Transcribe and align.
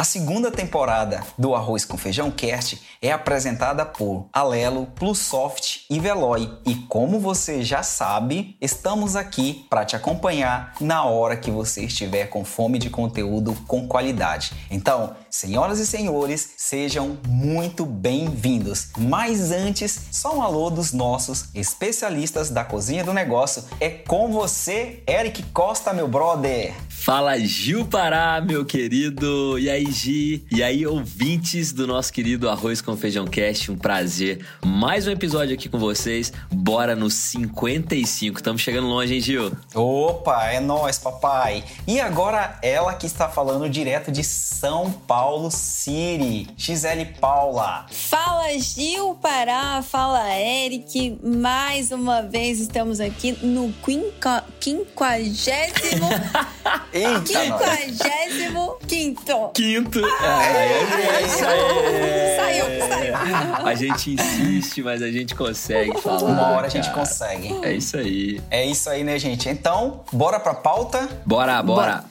A 0.00 0.04
segunda 0.04 0.50
temporada 0.50 1.22
do 1.36 1.54
Arroz 1.54 1.84
com 1.84 1.98
Feijão 1.98 2.30
Cast 2.30 2.80
é 3.02 3.12
apresentada 3.12 3.84
por 3.84 4.30
Alelo, 4.32 4.86
Plusoft 4.86 5.84
e 5.90 6.00
Veloy. 6.00 6.50
E 6.64 6.74
como 6.88 7.20
você 7.20 7.62
já 7.62 7.82
sabe, 7.82 8.56
estamos 8.62 9.14
aqui 9.14 9.66
para 9.68 9.84
te 9.84 9.96
acompanhar 9.96 10.72
na 10.80 11.04
hora 11.04 11.36
que 11.36 11.50
você 11.50 11.84
estiver 11.84 12.30
com 12.30 12.46
fome 12.46 12.78
de 12.78 12.88
conteúdo 12.88 13.54
com 13.68 13.86
qualidade. 13.86 14.54
Então, 14.70 15.14
senhoras 15.28 15.78
e 15.78 15.86
senhores, 15.86 16.54
sejam 16.56 17.18
muito 17.28 17.84
bem-vindos. 17.84 18.88
Mas 18.96 19.50
antes, 19.50 20.00
só 20.10 20.34
um 20.34 20.40
alô 20.40 20.70
dos 20.70 20.94
nossos 20.94 21.54
especialistas 21.54 22.48
da 22.48 22.64
cozinha 22.64 23.04
do 23.04 23.12
negócio. 23.12 23.64
É 23.78 23.90
com 23.90 24.32
você, 24.32 25.02
Eric 25.06 25.42
Costa, 25.52 25.92
meu 25.92 26.08
brother. 26.08 26.74
Fala 27.02 27.38
Gil 27.38 27.86
Pará, 27.86 28.42
meu 28.46 28.62
querido. 28.62 29.58
E 29.58 29.70
aí, 29.70 29.90
Gi? 29.90 30.44
E 30.52 30.62
aí, 30.62 30.86
ouvintes 30.86 31.72
do 31.72 31.86
nosso 31.86 32.12
querido 32.12 32.46
Arroz 32.46 32.82
com 32.82 32.94
Feijão 32.94 33.26
Cast. 33.26 33.72
Um 33.72 33.76
prazer. 33.76 34.44
Mais 34.62 35.06
um 35.06 35.10
episódio 35.10 35.54
aqui 35.54 35.66
com 35.66 35.78
vocês. 35.78 36.30
Bora 36.52 36.94
no 36.94 37.08
55. 37.08 38.36
Estamos 38.36 38.60
chegando 38.60 38.86
longe, 38.86 39.14
hein, 39.14 39.20
Gil? 39.20 39.50
Opa, 39.74 40.44
é 40.48 40.60
nós, 40.60 40.98
papai. 40.98 41.64
E 41.86 41.98
agora 41.98 42.58
ela 42.62 42.92
que 42.92 43.06
está 43.06 43.30
falando 43.30 43.66
direto 43.70 44.12
de 44.12 44.22
São 44.22 44.92
Paulo 44.92 45.50
City, 45.50 46.48
Gisele 46.54 47.06
Paula. 47.18 47.86
Fala 47.90 48.50
Gil 48.58 49.14
Pará, 49.14 49.82
fala 49.82 50.38
Eric. 50.38 51.18
Mais 51.24 51.92
uma 51.92 52.20
vez 52.20 52.60
estamos 52.60 53.00
aqui 53.00 53.32
no 53.42 53.72
quinca, 53.82 54.44
quinquagésimo. 54.60 56.10
Quinquagésimo 56.92 58.76
quinto. 58.86 59.50
Quinto. 59.54 60.00
Ah, 60.20 60.44
é, 60.44 61.22
isso 61.22 61.44
aí. 61.44 62.36
Saiu, 62.36 62.88
saiu. 62.88 63.66
A 63.66 63.74
gente 63.74 64.12
insiste, 64.14 64.82
mas 64.82 65.02
a 65.02 65.10
gente 65.10 65.34
consegue 65.34 66.00
falar. 66.00 66.22
Uma 66.22 66.48
hora 66.50 66.66
a 66.66 66.70
gente 66.70 66.90
consegue. 66.90 67.54
É 67.62 67.72
isso 67.72 67.96
aí. 67.96 68.40
É 68.50 68.64
isso 68.64 68.90
aí, 68.90 69.04
né, 69.04 69.18
gente? 69.18 69.48
Então, 69.48 70.00
bora 70.12 70.40
pra 70.40 70.54
pauta? 70.54 71.08
Bora, 71.24 71.62
bora. 71.62 72.04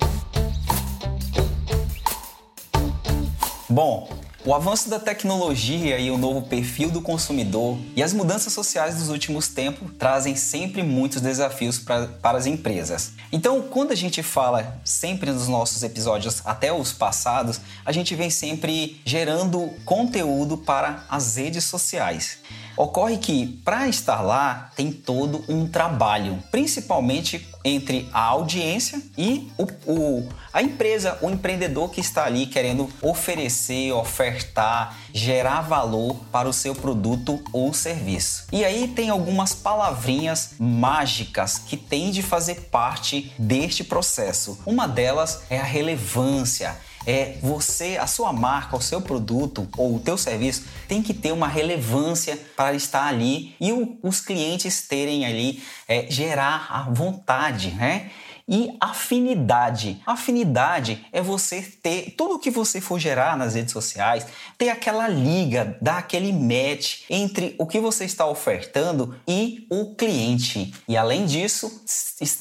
Bom, 3.69 4.09
o 4.45 4.53
avanço 4.53 4.89
da 4.89 4.97
tecnologia 4.97 5.99
e 5.99 6.09
o 6.09 6.17
novo 6.17 6.43
perfil 6.43 6.89
do 6.89 7.01
consumidor 7.01 7.77
e 7.93 8.01
as 8.01 8.13
mudanças 8.13 8.53
sociais 8.53 8.95
dos 8.95 9.09
últimos 9.09 9.49
tempos 9.49 9.91
trazem 9.99 10.35
sempre 10.35 10.81
muitos 10.81 11.21
desafios 11.21 11.77
pra, 11.77 12.07
para 12.07 12.37
as 12.37 12.45
empresas. 12.45 13.11
Então, 13.33 13.61
quando 13.61 13.91
a 13.91 13.95
gente 13.95 14.23
fala 14.23 14.79
sempre 14.85 15.31
nos 15.31 15.49
nossos 15.49 15.83
episódios, 15.83 16.41
até 16.45 16.71
os 16.71 16.93
passados, 16.93 17.59
a 17.85 17.91
gente 17.91 18.15
vem 18.15 18.29
sempre 18.29 19.01
gerando 19.03 19.71
conteúdo 19.83 20.57
para 20.57 21.03
as 21.09 21.35
redes 21.35 21.65
sociais. 21.65 22.37
Ocorre 22.77 23.17
que, 23.17 23.45
para 23.65 23.89
estar 23.89 24.21
lá, 24.21 24.71
tem 24.73 24.89
todo 24.89 25.43
um 25.49 25.67
trabalho, 25.67 26.41
principalmente 26.49 27.45
entre 27.63 28.09
a 28.13 28.21
audiência 28.21 29.01
e 29.17 29.51
o, 29.57 29.67
o, 29.85 30.29
a 30.53 30.61
empresa, 30.61 31.17
o 31.21 31.29
empreendedor 31.29 31.91
que 31.91 31.99
está 31.99 32.25
ali 32.25 32.45
querendo 32.45 32.89
oferecer, 33.01 33.91
ofertar, 33.91 34.97
gerar 35.13 35.61
valor 35.61 36.15
para 36.31 36.47
o 36.47 36.53
seu 36.53 36.73
produto 36.73 37.43
ou 37.51 37.73
serviço. 37.73 38.45
E 38.51 38.63
aí 38.63 38.87
tem 38.87 39.09
algumas 39.09 39.53
palavrinhas 39.53 40.51
mágicas 40.59 41.57
que 41.57 41.77
têm 41.77 42.11
de 42.11 42.21
fazer 42.21 42.69
parte 42.71 43.33
deste 43.37 43.83
processo. 43.83 44.59
Uma 44.65 44.87
delas 44.87 45.43
é 45.49 45.59
a 45.59 45.63
relevância 45.63 46.75
é 47.05 47.37
você, 47.41 47.97
a 47.97 48.07
sua 48.07 48.31
marca, 48.33 48.75
o 48.75 48.81
seu 48.81 49.01
produto 49.01 49.67
ou 49.77 49.95
o 49.95 49.99
teu 49.99 50.17
serviço 50.17 50.65
tem 50.87 51.01
que 51.01 51.13
ter 51.13 51.31
uma 51.31 51.47
relevância 51.47 52.37
para 52.55 52.73
estar 52.73 53.05
ali 53.05 53.55
e 53.59 53.71
o, 53.71 53.97
os 54.03 54.21
clientes 54.21 54.87
terem 54.87 55.25
ali, 55.25 55.63
é, 55.87 56.05
gerar 56.09 56.67
a 56.69 56.83
vontade, 56.83 57.71
né? 57.71 58.09
E 58.51 58.75
afinidade. 58.81 60.01
Afinidade 60.07 61.05
é 61.11 61.21
você 61.21 61.61
ter 61.61 62.15
tudo 62.17 62.39
que 62.39 62.49
você 62.49 62.81
for 62.81 62.97
gerar 62.97 63.37
nas 63.37 63.53
redes 63.53 63.71
sociais, 63.71 64.25
ter 64.57 64.69
aquela 64.69 65.07
liga, 65.07 65.77
dar 65.79 65.99
aquele 65.99 66.33
match 66.33 67.01
entre 67.07 67.55
o 67.59 67.67
que 67.67 67.79
você 67.79 68.05
está 68.05 68.25
ofertando 68.25 69.15
e 69.27 69.67
o 69.69 69.93
cliente. 69.93 70.73
E 70.87 70.97
além 70.97 71.27
disso, 71.27 71.83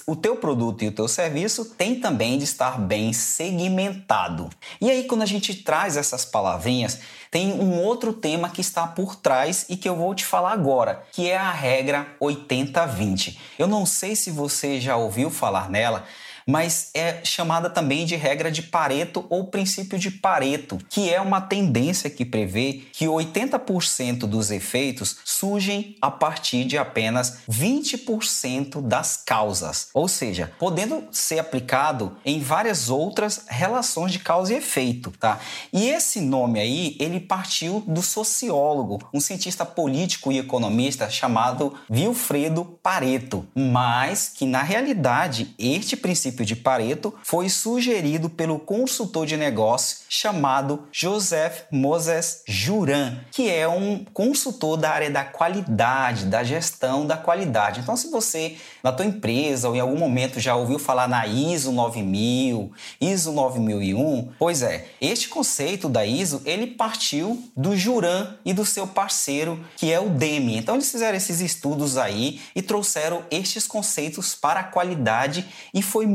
o 0.06 0.16
teu 0.16 0.36
produto 0.36 0.82
e 0.82 0.88
o 0.88 0.92
teu 0.92 1.06
serviço 1.06 1.66
tem 1.76 2.00
também 2.00 2.38
de 2.38 2.44
estar 2.44 2.80
bem 2.80 3.12
segmentado. 3.12 4.48
E 4.80 4.90
aí 4.90 5.04
quando 5.04 5.22
a 5.22 5.26
gente 5.26 5.54
traz 5.56 5.98
essas 5.98 6.25
palavrinhas, 6.25 7.00
tem 7.30 7.52
um 7.52 7.82
outro 7.82 8.12
tema 8.12 8.48
que 8.48 8.60
está 8.60 8.86
por 8.86 9.16
trás 9.16 9.66
e 9.68 9.76
que 9.76 9.88
eu 9.88 9.96
vou 9.96 10.14
te 10.14 10.24
falar 10.24 10.52
agora, 10.52 11.02
que 11.12 11.28
é 11.30 11.36
a 11.36 11.50
regra 11.50 12.06
80-20. 12.20 13.36
Eu 13.58 13.66
não 13.66 13.84
sei 13.84 14.16
se 14.16 14.30
você 14.30 14.80
já 14.80 14.96
ouviu 14.96 15.30
falar 15.30 15.68
nela, 15.68 16.04
mas 16.48 16.88
é 16.94 17.20
chamada 17.22 17.69
também 17.69 18.06
de 18.06 18.16
regra 18.16 18.50
de 18.50 18.62
Pareto 18.62 19.26
ou 19.28 19.48
princípio 19.48 19.98
de 19.98 20.10
Pareto, 20.10 20.78
que 20.88 21.12
é 21.12 21.20
uma 21.20 21.42
tendência 21.42 22.09
que 22.09 22.25
prevê 22.25 22.84
que 22.91 23.04
80% 23.04 24.20
dos 24.20 24.50
efeitos 24.50 25.19
surgem 25.26 25.94
a 26.00 26.10
partir 26.10 26.64
de 26.64 26.78
apenas 26.78 27.41
20% 27.50 28.81
das 28.81 29.19
causas, 29.19 29.88
ou 29.92 30.08
seja, 30.08 30.50
podendo 30.58 31.04
ser 31.12 31.38
aplicado 31.38 32.16
em 32.25 32.41
várias 32.41 32.88
outras 32.88 33.44
relações 33.48 34.12
de 34.12 34.19
causa 34.19 34.54
e 34.54 34.56
efeito, 34.56 35.10
tá? 35.20 35.38
E 35.70 35.88
esse 35.91 36.20
nome 36.22 36.58
aí, 36.58 36.97
ele 36.98 37.20
partiu 37.20 37.84
do 37.87 38.00
sociólogo, 38.00 39.06
um 39.12 39.20
cientista 39.20 39.66
político 39.66 40.32
e 40.32 40.38
economista 40.38 41.10
chamado 41.10 41.75
Wilfredo 41.91 42.64
Pareto, 42.82 43.47
mas 43.54 44.32
que 44.34 44.47
na 44.47 44.62
realidade 44.62 45.54
este 45.58 45.94
princípio 45.94 46.38
de 46.44 46.56
Pareto 46.56 47.15
foi 47.22 47.49
sugerido 47.49 48.28
pelo 48.28 48.59
consultor 48.59 49.26
de 49.26 49.37
negócio 49.37 49.99
chamado 50.09 50.87
Joseph 50.93 51.62
Moses 51.71 52.43
Juran, 52.47 53.19
que 53.31 53.50
é 53.50 53.69
um 53.69 54.04
consultor 54.12 54.76
da 54.76 54.91
área 54.91 55.10
da 55.10 55.25
qualidade, 55.25 56.26
da 56.26 56.43
gestão 56.43 57.06
da 57.06 57.16
qualidade. 57.16 57.81
Então, 57.81 57.97
se 57.97 58.10
você 58.10 58.56
na 58.82 58.93
tua 58.93 59.06
empresa 59.06 59.69
ou 59.69 59.76
em 59.76 59.81
algum 59.81 59.99
momento 59.99 60.41
já 60.41 60.54
ouviu 60.54 60.78
falar 60.78 61.09
na 61.09 61.26
ISO 61.26 61.72
9000, 61.72 62.72
ISO 63.00 63.32
9001, 63.32 64.32
pois 64.38 64.62
é, 64.62 64.87
este 65.00 65.28
conceito 65.28 65.88
da 65.88 66.05
ISO 66.05 66.43
ele 66.44 66.69
partiu 66.69 67.43
do 67.56 67.76
Juran 67.76 68.34
e 68.44 68.53
do 68.53 68.65
seu 68.65 68.87
parceiro 68.87 69.65
que 69.76 69.93
é 69.93 70.00
o 70.00 70.09
Demi. 70.09 70.56
Então, 70.56 70.75
eles 70.75 70.91
fizeram 70.91 71.16
esses 71.16 71.41
estudos 71.41 71.97
aí 71.97 72.41
e 72.55 72.62
trouxeram 72.62 73.22
estes 73.31 73.66
conceitos 73.66 74.34
para 74.34 74.60
a 74.60 74.65
qualidade 74.65 75.47
e 75.72 75.82
foi 75.82 76.06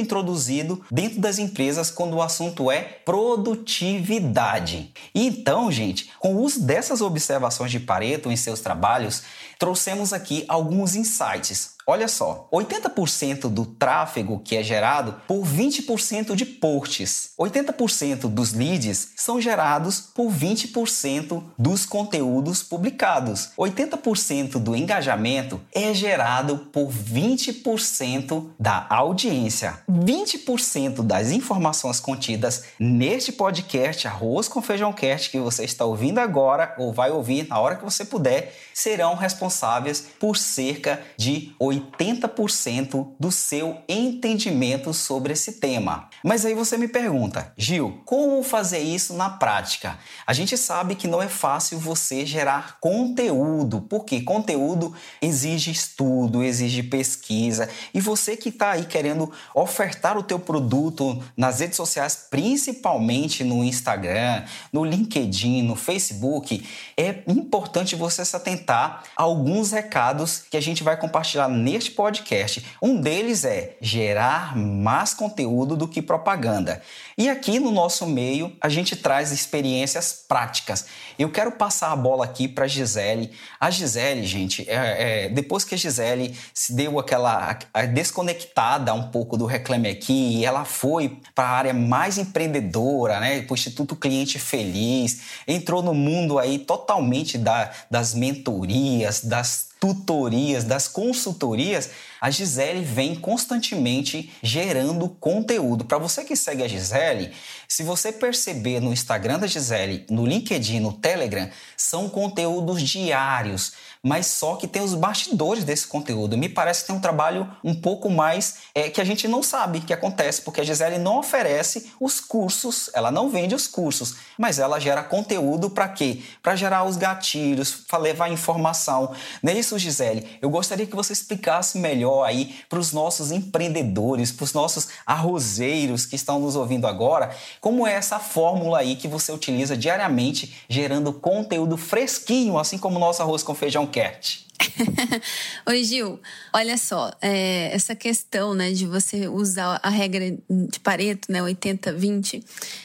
introduzido 0.00 0.84
dentro 0.90 1.20
das 1.20 1.38
empresas 1.38 1.90
quando 1.90 2.14
o 2.14 2.22
assunto 2.22 2.70
é 2.70 2.80
produtividade. 2.80 4.92
Então, 5.14 5.70
gente, 5.70 6.10
com 6.18 6.34
o 6.34 6.42
uso 6.42 6.62
dessas 6.62 7.00
observações 7.00 7.70
de 7.70 7.80
Pareto 7.80 8.30
em 8.30 8.36
seus 8.36 8.60
trabalhos, 8.60 9.22
trouxemos 9.58 10.12
aqui 10.12 10.44
alguns 10.48 10.94
insights. 10.94 11.77
Olha 11.90 12.06
só, 12.06 12.46
80% 12.52 13.48
do 13.48 13.64
tráfego 13.64 14.42
que 14.44 14.54
é 14.54 14.62
gerado 14.62 15.22
por 15.26 15.42
20% 15.42 16.34
de 16.34 16.44
posts. 16.44 17.30
80% 17.40 18.28
dos 18.28 18.52
leads 18.52 19.12
são 19.16 19.40
gerados 19.40 19.98
por 19.98 20.30
20% 20.30 21.42
dos 21.58 21.86
conteúdos 21.86 22.62
publicados. 22.62 23.52
80% 23.56 24.58
do 24.58 24.76
engajamento 24.76 25.58
é 25.74 25.94
gerado 25.94 26.58
por 26.70 26.90
20% 26.92 28.48
da 28.60 28.86
audiência. 28.90 29.78
20% 29.90 31.00
das 31.00 31.30
informações 31.30 32.00
contidas 32.00 32.64
neste 32.78 33.32
podcast 33.32 34.06
Arroz 34.06 34.46
com 34.46 34.60
Feijão 34.60 34.92
Cast 34.92 35.30
que 35.30 35.40
você 35.40 35.64
está 35.64 35.86
ouvindo 35.86 36.18
agora 36.18 36.74
ou 36.76 36.92
vai 36.92 37.10
ouvir 37.10 37.48
na 37.48 37.58
hora 37.58 37.76
que 37.76 37.84
você 37.84 38.04
puder 38.04 38.54
serão 38.74 39.14
responsáveis 39.14 40.06
por 40.20 40.36
cerca 40.36 41.02
de 41.16 41.54
80 41.58 41.77
80% 41.80 43.14
do 43.18 43.30
seu 43.30 43.78
entendimento 43.88 44.92
sobre 44.92 45.32
esse 45.32 45.54
tema. 45.54 46.08
Mas 46.24 46.44
aí 46.44 46.54
você 46.54 46.76
me 46.76 46.88
pergunta, 46.88 47.52
Gil, 47.56 48.00
como 48.04 48.42
fazer 48.42 48.80
isso 48.80 49.14
na 49.14 49.30
prática? 49.30 49.98
A 50.26 50.32
gente 50.32 50.56
sabe 50.56 50.94
que 50.94 51.06
não 51.06 51.22
é 51.22 51.28
fácil 51.28 51.78
você 51.78 52.26
gerar 52.26 52.78
conteúdo, 52.80 53.80
porque 53.82 54.20
conteúdo 54.20 54.94
exige 55.20 55.70
estudo, 55.70 56.42
exige 56.42 56.82
pesquisa, 56.82 57.68
e 57.92 58.00
você 58.00 58.36
que 58.36 58.48
está 58.48 58.72
aí 58.72 58.84
querendo 58.84 59.32
ofertar 59.54 60.16
o 60.16 60.22
teu 60.22 60.38
produto 60.38 61.22
nas 61.36 61.60
redes 61.60 61.76
sociais, 61.76 62.26
principalmente 62.30 63.44
no 63.44 63.64
Instagram, 63.64 64.44
no 64.72 64.84
LinkedIn, 64.84 65.62
no 65.62 65.76
Facebook, 65.76 66.66
é 66.96 67.22
importante 67.28 67.94
você 67.94 68.24
se 68.24 68.34
atentar 68.34 69.04
a 69.16 69.22
alguns 69.22 69.72
recados 69.72 70.42
que 70.50 70.56
a 70.56 70.60
gente 70.60 70.82
vai 70.82 70.96
compartilhar 70.96 71.48
neste 71.68 71.90
podcast. 71.90 72.64
Um 72.80 72.98
deles 72.98 73.44
é 73.44 73.76
gerar 73.80 74.56
mais 74.56 75.12
conteúdo 75.12 75.76
do 75.76 75.86
que 75.86 76.00
propaganda. 76.00 76.80
E 77.16 77.28
aqui 77.28 77.60
no 77.60 77.70
nosso 77.70 78.06
meio 78.06 78.56
a 78.60 78.68
gente 78.70 78.96
traz 78.96 79.32
experiências 79.32 80.24
práticas. 80.26 80.86
Eu 81.18 81.28
quero 81.30 81.50
passar 81.50 81.90
a 81.90 81.96
bola 81.96 82.24
aqui 82.24 82.46
para 82.46 82.68
Gisele. 82.68 83.32
A 83.58 83.70
Gisele, 83.70 84.24
gente, 84.24 84.64
é, 84.70 85.24
é, 85.24 85.28
depois 85.28 85.64
que 85.64 85.74
a 85.74 85.78
Gisele 85.78 86.32
se 86.54 86.72
deu 86.72 86.96
aquela 86.96 87.58
a, 87.74 87.80
a 87.80 87.86
desconectada 87.86 88.94
um 88.94 89.10
pouco 89.10 89.36
do 89.36 89.44
Reclame 89.44 89.88
Aqui, 89.88 90.44
ela 90.44 90.64
foi 90.64 91.20
para 91.34 91.44
a 91.44 91.50
área 91.50 91.74
mais 91.74 92.18
empreendedora, 92.18 93.18
né, 93.18 93.42
para 93.42 93.52
o 93.52 93.56
Instituto 93.56 93.96
Cliente 93.96 94.38
Feliz, 94.38 95.22
entrou 95.46 95.82
no 95.82 95.92
mundo 95.92 96.38
aí 96.38 96.58
totalmente 96.60 97.36
da, 97.36 97.72
das 97.90 98.14
mentorias, 98.14 99.24
das 99.24 99.68
tutorias, 99.80 100.64
das 100.64 100.88
consultorias, 100.88 101.90
a 102.20 102.30
Gisele 102.30 102.84
vem 102.84 103.14
constantemente 103.14 104.32
gerando 104.42 105.08
conteúdo. 105.08 105.84
Para 105.84 105.98
você 105.98 106.24
que 106.24 106.36
segue 106.36 106.62
a 106.62 106.68
Gisele, 106.68 107.32
se 107.66 107.82
você 107.82 108.10
perceber 108.10 108.80
no 108.80 108.92
Instagram 108.92 109.38
da 109.38 109.46
Gisele, 109.46 110.06
no 110.10 110.26
LinkedIn, 110.26 110.80
no 110.80 110.92
Telegram, 110.92 111.48
são 111.76 112.08
conteúdos 112.08 112.82
diários 112.82 113.72
mas 114.02 114.26
só 114.26 114.56
que 114.56 114.66
tem 114.66 114.82
os 114.82 114.94
bastidores 114.94 115.64
desse 115.64 115.86
conteúdo. 115.86 116.36
Me 116.36 116.48
parece 116.48 116.82
que 116.82 116.88
tem 116.88 116.96
um 116.96 117.00
trabalho 117.00 117.50
um 117.64 117.74
pouco 117.74 118.10
mais 118.10 118.58
é, 118.74 118.88
que 118.88 119.00
a 119.00 119.04
gente 119.04 119.26
não 119.26 119.42
sabe 119.42 119.80
que 119.80 119.92
acontece, 119.92 120.42
porque 120.42 120.60
a 120.60 120.64
Gisele 120.64 120.98
não 120.98 121.18
oferece 121.18 121.90
os 122.00 122.20
cursos, 122.20 122.90
ela 122.94 123.10
não 123.10 123.28
vende 123.28 123.54
os 123.54 123.66
cursos, 123.66 124.16
mas 124.38 124.58
ela 124.58 124.78
gera 124.78 125.02
conteúdo 125.02 125.70
para 125.70 125.88
quê? 125.88 126.22
Para 126.42 126.56
gerar 126.56 126.84
os 126.84 126.96
gatilhos, 126.96 127.72
para 127.72 127.98
levar 127.98 128.30
informação. 128.30 129.12
Não 129.42 129.52
é 129.52 129.62
Gisele? 129.62 130.38
Eu 130.40 130.50
gostaria 130.50 130.86
que 130.86 130.96
você 130.96 131.12
explicasse 131.12 131.78
melhor 131.78 132.24
aí 132.24 132.54
para 132.68 132.78
os 132.78 132.92
nossos 132.92 133.30
empreendedores, 133.30 134.30
para 134.32 134.44
os 134.44 134.52
nossos 134.52 134.88
arrozeiros 135.04 136.06
que 136.06 136.16
estão 136.16 136.38
nos 136.38 136.56
ouvindo 136.56 136.86
agora, 136.86 137.30
como 137.60 137.86
é 137.86 137.94
essa 137.94 138.18
fórmula 138.18 138.78
aí 138.78 138.96
que 138.96 139.08
você 139.08 139.32
utiliza 139.32 139.76
diariamente, 139.76 140.56
gerando 140.68 141.12
conteúdo 141.12 141.76
fresquinho, 141.76 142.58
assim 142.58 142.78
como 142.78 142.96
o 142.96 143.00
nosso 143.00 143.22
arroz 143.22 143.42
com 143.42 143.54
feijão 143.54 143.86
Cat. 143.92 144.47
Oi, 145.66 145.84
Gil. 145.84 146.20
Olha 146.52 146.76
só, 146.76 147.12
é, 147.20 147.74
essa 147.74 147.94
questão 147.94 148.54
né, 148.54 148.72
de 148.72 148.86
você 148.86 149.28
usar 149.28 149.80
a 149.82 149.88
regra 149.88 150.36
de 150.48 150.80
Pareto, 150.80 151.30
né, 151.30 151.40
80-20, 151.40 152.42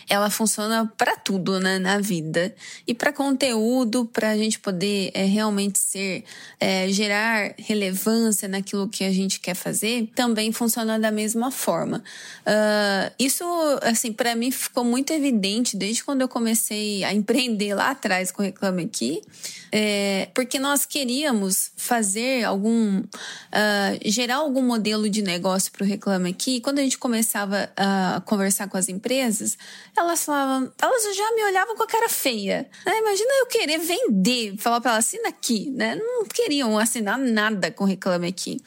ela 0.09 0.29
funciona 0.29 0.91
para 0.97 1.15
tudo 1.15 1.59
né, 1.59 1.79
na 1.79 1.99
vida. 1.99 2.53
E 2.85 2.93
para 2.93 3.11
conteúdo, 3.11 4.05
para 4.05 4.29
a 4.31 4.37
gente 4.37 4.59
poder 4.59 5.11
é, 5.13 5.25
realmente 5.25 5.79
ser, 5.79 6.23
é, 6.59 6.87
gerar 6.89 7.53
relevância 7.57 8.47
naquilo 8.47 8.87
que 8.87 9.03
a 9.03 9.11
gente 9.11 9.39
quer 9.39 9.55
fazer, 9.55 10.09
também 10.15 10.51
funciona 10.51 10.99
da 10.99 11.11
mesma 11.11 11.51
forma. 11.51 12.03
Uh, 12.45 13.13
isso, 13.17 13.43
assim, 13.81 14.11
para 14.11 14.35
mim 14.35 14.51
ficou 14.51 14.83
muito 14.83 15.11
evidente 15.13 15.75
desde 15.77 16.03
quando 16.03 16.21
eu 16.21 16.27
comecei 16.27 17.03
a 17.03 17.13
empreender 17.13 17.73
lá 17.73 17.91
atrás 17.91 18.31
com 18.31 18.41
o 18.41 18.45
Reclame 18.45 18.83
Aqui, 18.83 19.21
é, 19.71 20.29
porque 20.33 20.59
nós 20.59 20.85
queríamos 20.85 21.62
fazer 21.75 22.43
algum. 22.43 22.99
Uh, 22.99 23.99
gerar 24.05 24.37
algum 24.37 24.61
modelo 24.61 25.09
de 25.09 25.21
negócio 25.21 25.71
para 25.71 25.83
o 25.83 25.87
Reclame 25.87 26.29
Aqui. 26.29 26.59
Quando 26.61 26.79
a 26.79 26.81
gente 26.81 26.97
começava 26.97 27.71
a 27.75 28.21
conversar 28.25 28.67
com 28.67 28.77
as 28.77 28.89
empresas, 28.89 29.57
elas 29.97 30.23
falavam. 30.23 30.71
Elas 30.81 31.15
já 31.15 31.31
me 31.35 31.43
olhavam 31.43 31.75
com 31.75 31.83
a 31.83 31.87
cara 31.87 32.09
feia. 32.09 32.67
Né? 32.85 32.99
Imagina 32.99 33.29
eu 33.39 33.45
querer 33.47 33.79
vender, 33.79 34.55
falar 34.57 34.81
para 34.81 34.91
elas, 34.91 35.05
assina 35.05 35.29
aqui. 35.29 35.69
Né? 35.71 35.95
Não 35.95 36.25
queriam 36.25 36.77
assinar 36.77 37.17
nada 37.17 37.71
com 37.71 37.85
Reclame 37.85 38.27
Aqui. 38.27 38.61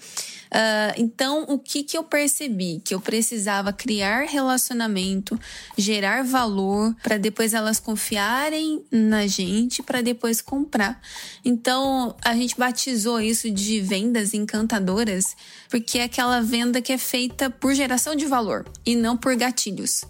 Uh, 0.47 0.95
então, 0.97 1.45
o 1.49 1.59
que, 1.59 1.83
que 1.83 1.97
eu 1.97 2.05
percebi? 2.05 2.81
Que 2.85 2.95
eu 2.95 3.01
precisava 3.01 3.73
criar 3.73 4.27
relacionamento, 4.27 5.39
gerar 5.77 6.25
valor, 6.25 6.95
para 7.03 7.17
depois 7.17 7.55
elas 7.55 7.81
confiarem 7.81 8.85
na 8.91 9.27
gente, 9.27 9.83
para 9.83 10.01
depois 10.01 10.41
comprar. 10.41 11.01
Então, 11.45 12.15
a 12.25 12.35
gente 12.35 12.57
batizou 12.57 13.21
isso 13.21 13.51
de 13.51 13.81
vendas 13.81 14.35
encantadoras, 14.35 15.37
porque 15.69 15.99
é 15.99 16.05
aquela 16.05 16.41
venda 16.41 16.81
que 16.81 16.93
é 16.93 16.99
feita 16.99 17.51
por 17.51 17.75
geração 17.75 18.15
de 18.15 18.27
valor 18.27 18.65
e 18.85 18.95
não 18.95 19.17
por 19.17 19.35
gatilhos. 19.37 20.03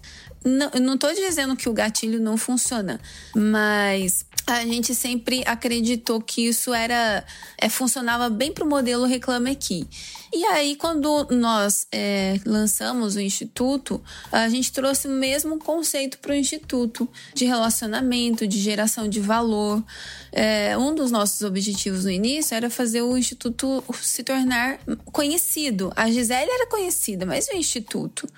Não, 0.46 0.70
não 0.80 0.94
estou 0.94 1.12
dizendo 1.12 1.56
que 1.56 1.68
o 1.68 1.72
gatilho 1.72 2.20
não 2.20 2.36
funciona, 2.36 3.00
mas 3.34 4.24
a 4.46 4.60
gente 4.64 4.94
sempre 4.94 5.42
acreditou 5.44 6.20
que 6.20 6.46
isso 6.46 6.72
era 6.72 7.24
é, 7.58 7.68
funcionava 7.68 8.30
bem 8.30 8.52
para 8.52 8.62
o 8.62 8.68
modelo 8.68 9.04
Reclame 9.04 9.50
Aqui. 9.50 9.88
E 10.32 10.44
aí, 10.44 10.76
quando 10.76 11.26
nós 11.30 11.86
é, 11.90 12.38
lançamos 12.44 13.16
o 13.16 13.20
Instituto, 13.20 14.02
a 14.30 14.48
gente 14.48 14.70
trouxe 14.72 15.08
o 15.08 15.10
mesmo 15.10 15.58
conceito 15.58 16.18
para 16.18 16.32
o 16.32 16.34
Instituto 16.34 17.08
de 17.32 17.44
relacionamento, 17.44 18.46
de 18.46 18.58
geração 18.60 19.08
de 19.08 19.18
valor. 19.20 19.82
É, 20.30 20.76
um 20.76 20.94
dos 20.94 21.10
nossos 21.10 21.42
objetivos 21.42 22.04
no 22.04 22.10
início 22.10 22.54
era 22.54 22.68
fazer 22.68 23.02
o 23.02 23.16
Instituto 23.16 23.82
se 23.94 24.22
tornar 24.22 24.78
conhecido. 25.06 25.92
A 25.96 26.10
Gisele 26.10 26.50
era 26.50 26.66
conhecida, 26.66 27.24
mas 27.24 27.48
o 27.48 27.56
Instituto. 27.56 28.28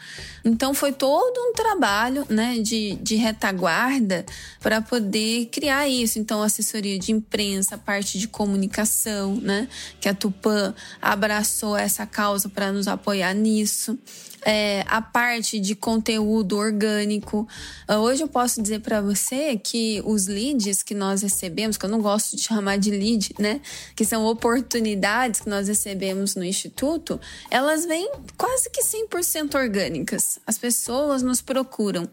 Então, 0.44 0.72
foi 0.72 0.92
todo 0.92 1.38
um 1.38 1.52
trabalho 1.52 1.97
né, 2.28 2.58
de, 2.58 2.94
de 3.02 3.16
retaguarda 3.16 4.24
para 4.60 4.80
poder 4.80 5.46
criar 5.46 5.88
isso. 5.88 6.18
Então, 6.18 6.42
assessoria 6.42 6.98
de 6.98 7.12
imprensa, 7.12 7.76
parte 7.76 8.18
de 8.18 8.28
comunicação, 8.28 9.36
né, 9.36 9.68
que 10.00 10.08
a 10.08 10.14
Tupã 10.14 10.74
abraçou 11.00 11.76
essa 11.76 12.06
causa 12.06 12.48
para 12.48 12.72
nos 12.72 12.88
apoiar 12.88 13.34
nisso 13.34 13.98
é, 14.42 14.84
a 14.86 15.00
parte 15.00 15.58
de 15.58 15.74
conteúdo 15.74 16.56
orgânico. 16.56 17.46
Ah, 17.86 17.98
hoje 17.98 18.22
eu 18.22 18.28
posso 18.28 18.62
dizer 18.62 18.80
para 18.80 19.00
você 19.00 19.56
que 19.56 20.02
os 20.04 20.26
leads 20.26 20.82
que 20.82 20.94
nós 20.94 21.22
recebemos, 21.22 21.76
que 21.76 21.84
eu 21.84 21.90
não 21.90 22.00
gosto 22.00 22.36
de 22.36 22.42
chamar 22.42 22.78
de 22.78 22.90
lead, 22.90 23.34
né? 23.38 23.60
Que 23.94 24.04
são 24.04 24.24
oportunidades 24.26 25.40
que 25.40 25.48
nós 25.48 25.68
recebemos 25.68 26.34
no 26.34 26.44
Instituto, 26.44 27.20
elas 27.50 27.84
vêm 27.84 28.10
quase 28.36 28.70
que 28.70 28.82
100% 28.82 29.54
orgânicas. 29.54 30.38
As 30.46 30.58
pessoas 30.58 31.22
nos 31.22 31.40
procuram. 31.40 32.08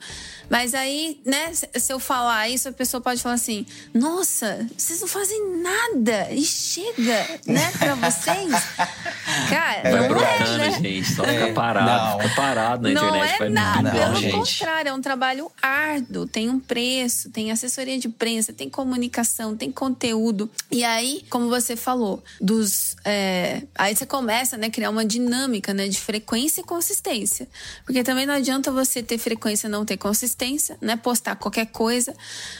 Mas 0.49 0.73
aí, 0.73 1.21
né, 1.25 1.51
se 1.53 1.91
eu 1.91 1.99
falar 1.99 2.49
isso, 2.49 2.69
a 2.69 2.71
pessoa 2.71 3.01
pode 3.01 3.21
falar 3.21 3.35
assim: 3.35 3.65
nossa, 3.93 4.67
vocês 4.77 5.01
não 5.01 5.07
fazem 5.07 5.61
nada 5.61 6.31
e 6.31 6.43
chega, 6.43 7.39
né, 7.45 7.71
pra 7.77 7.95
vocês. 7.95 8.51
Cara, 9.49 9.89
é, 9.89 10.09
não 10.09 10.19
é, 10.19 10.57
né? 10.57 10.71
gente, 10.81 11.13
só 11.13 11.23
fica 11.23 11.53
parado. 11.53 12.14
Não 12.14 12.14
parado 12.35 12.83
na 12.83 13.01
não 13.01 13.07
internet. 13.07 13.39
Não 13.39 13.45
é 13.45 13.49
nada, 13.49 13.91
pelo 13.91 14.15
gente. 14.15 14.31
contrário, 14.33 14.89
é 14.89 14.93
um 14.93 15.01
trabalho 15.01 15.51
árduo, 15.61 16.27
tem 16.27 16.49
um 16.49 16.59
preço, 16.59 17.29
tem 17.29 17.51
assessoria 17.51 17.97
de 17.97 18.09
prensa, 18.09 18.53
tem 18.53 18.69
comunicação, 18.69 19.55
tem 19.55 19.71
conteúdo. 19.71 20.49
E 20.71 20.83
aí, 20.83 21.23
como 21.29 21.49
você 21.49 21.75
falou, 21.75 22.23
dos. 22.39 22.95
É, 23.03 23.63
aí 23.75 23.95
você 23.95 24.05
começa 24.05 24.57
né, 24.57 24.67
a 24.67 24.69
criar 24.69 24.89
uma 24.89 25.05
dinâmica 25.05 25.73
né, 25.73 25.87
de 25.87 25.99
frequência 25.99 26.61
e 26.61 26.63
consistência. 26.63 27.47
Porque 27.85 28.03
também 28.03 28.25
não 28.25 28.33
adianta 28.33 28.71
você 28.71 29.01
ter 29.01 29.17
frequência 29.17 29.67
e 29.67 29.69
não 29.69 29.85
ter 29.85 29.97
consistência, 29.97 30.77
né? 30.81 30.95
Postar 30.95 31.35
qualquer 31.35 31.67
coisa. 31.67 32.13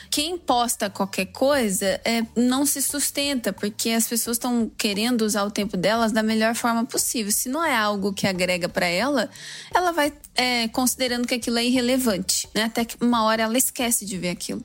Quem 0.09 0.37
posta 0.37 0.89
qualquer 0.89 1.25
coisa 1.27 1.99
é, 2.05 2.23
não 2.35 2.65
se 2.65 2.81
sustenta, 2.81 3.51
porque 3.51 3.89
as 3.91 4.07
pessoas 4.07 4.37
estão 4.37 4.71
querendo 4.77 5.21
usar 5.23 5.43
o 5.43 5.51
tempo 5.51 5.77
delas 5.77 6.11
da 6.11 6.23
melhor 6.23 6.55
forma 6.55 6.85
possível. 6.85 7.31
Se 7.31 7.49
não 7.49 7.63
é 7.63 7.75
algo 7.75 8.13
que 8.13 8.27
agrega 8.27 8.69
para 8.69 8.85
ela, 8.85 9.29
ela 9.73 9.91
vai 9.91 10.13
é, 10.35 10.67
considerando 10.69 11.27
que 11.27 11.33
aquilo 11.33 11.57
é 11.57 11.65
irrelevante, 11.65 12.47
né? 12.53 12.63
Até 12.63 12.85
que 12.85 12.95
uma 13.01 13.23
hora 13.23 13.43
ela 13.43 13.57
esquece 13.57 14.05
de 14.05 14.17
ver 14.17 14.29
aquilo. 14.29 14.63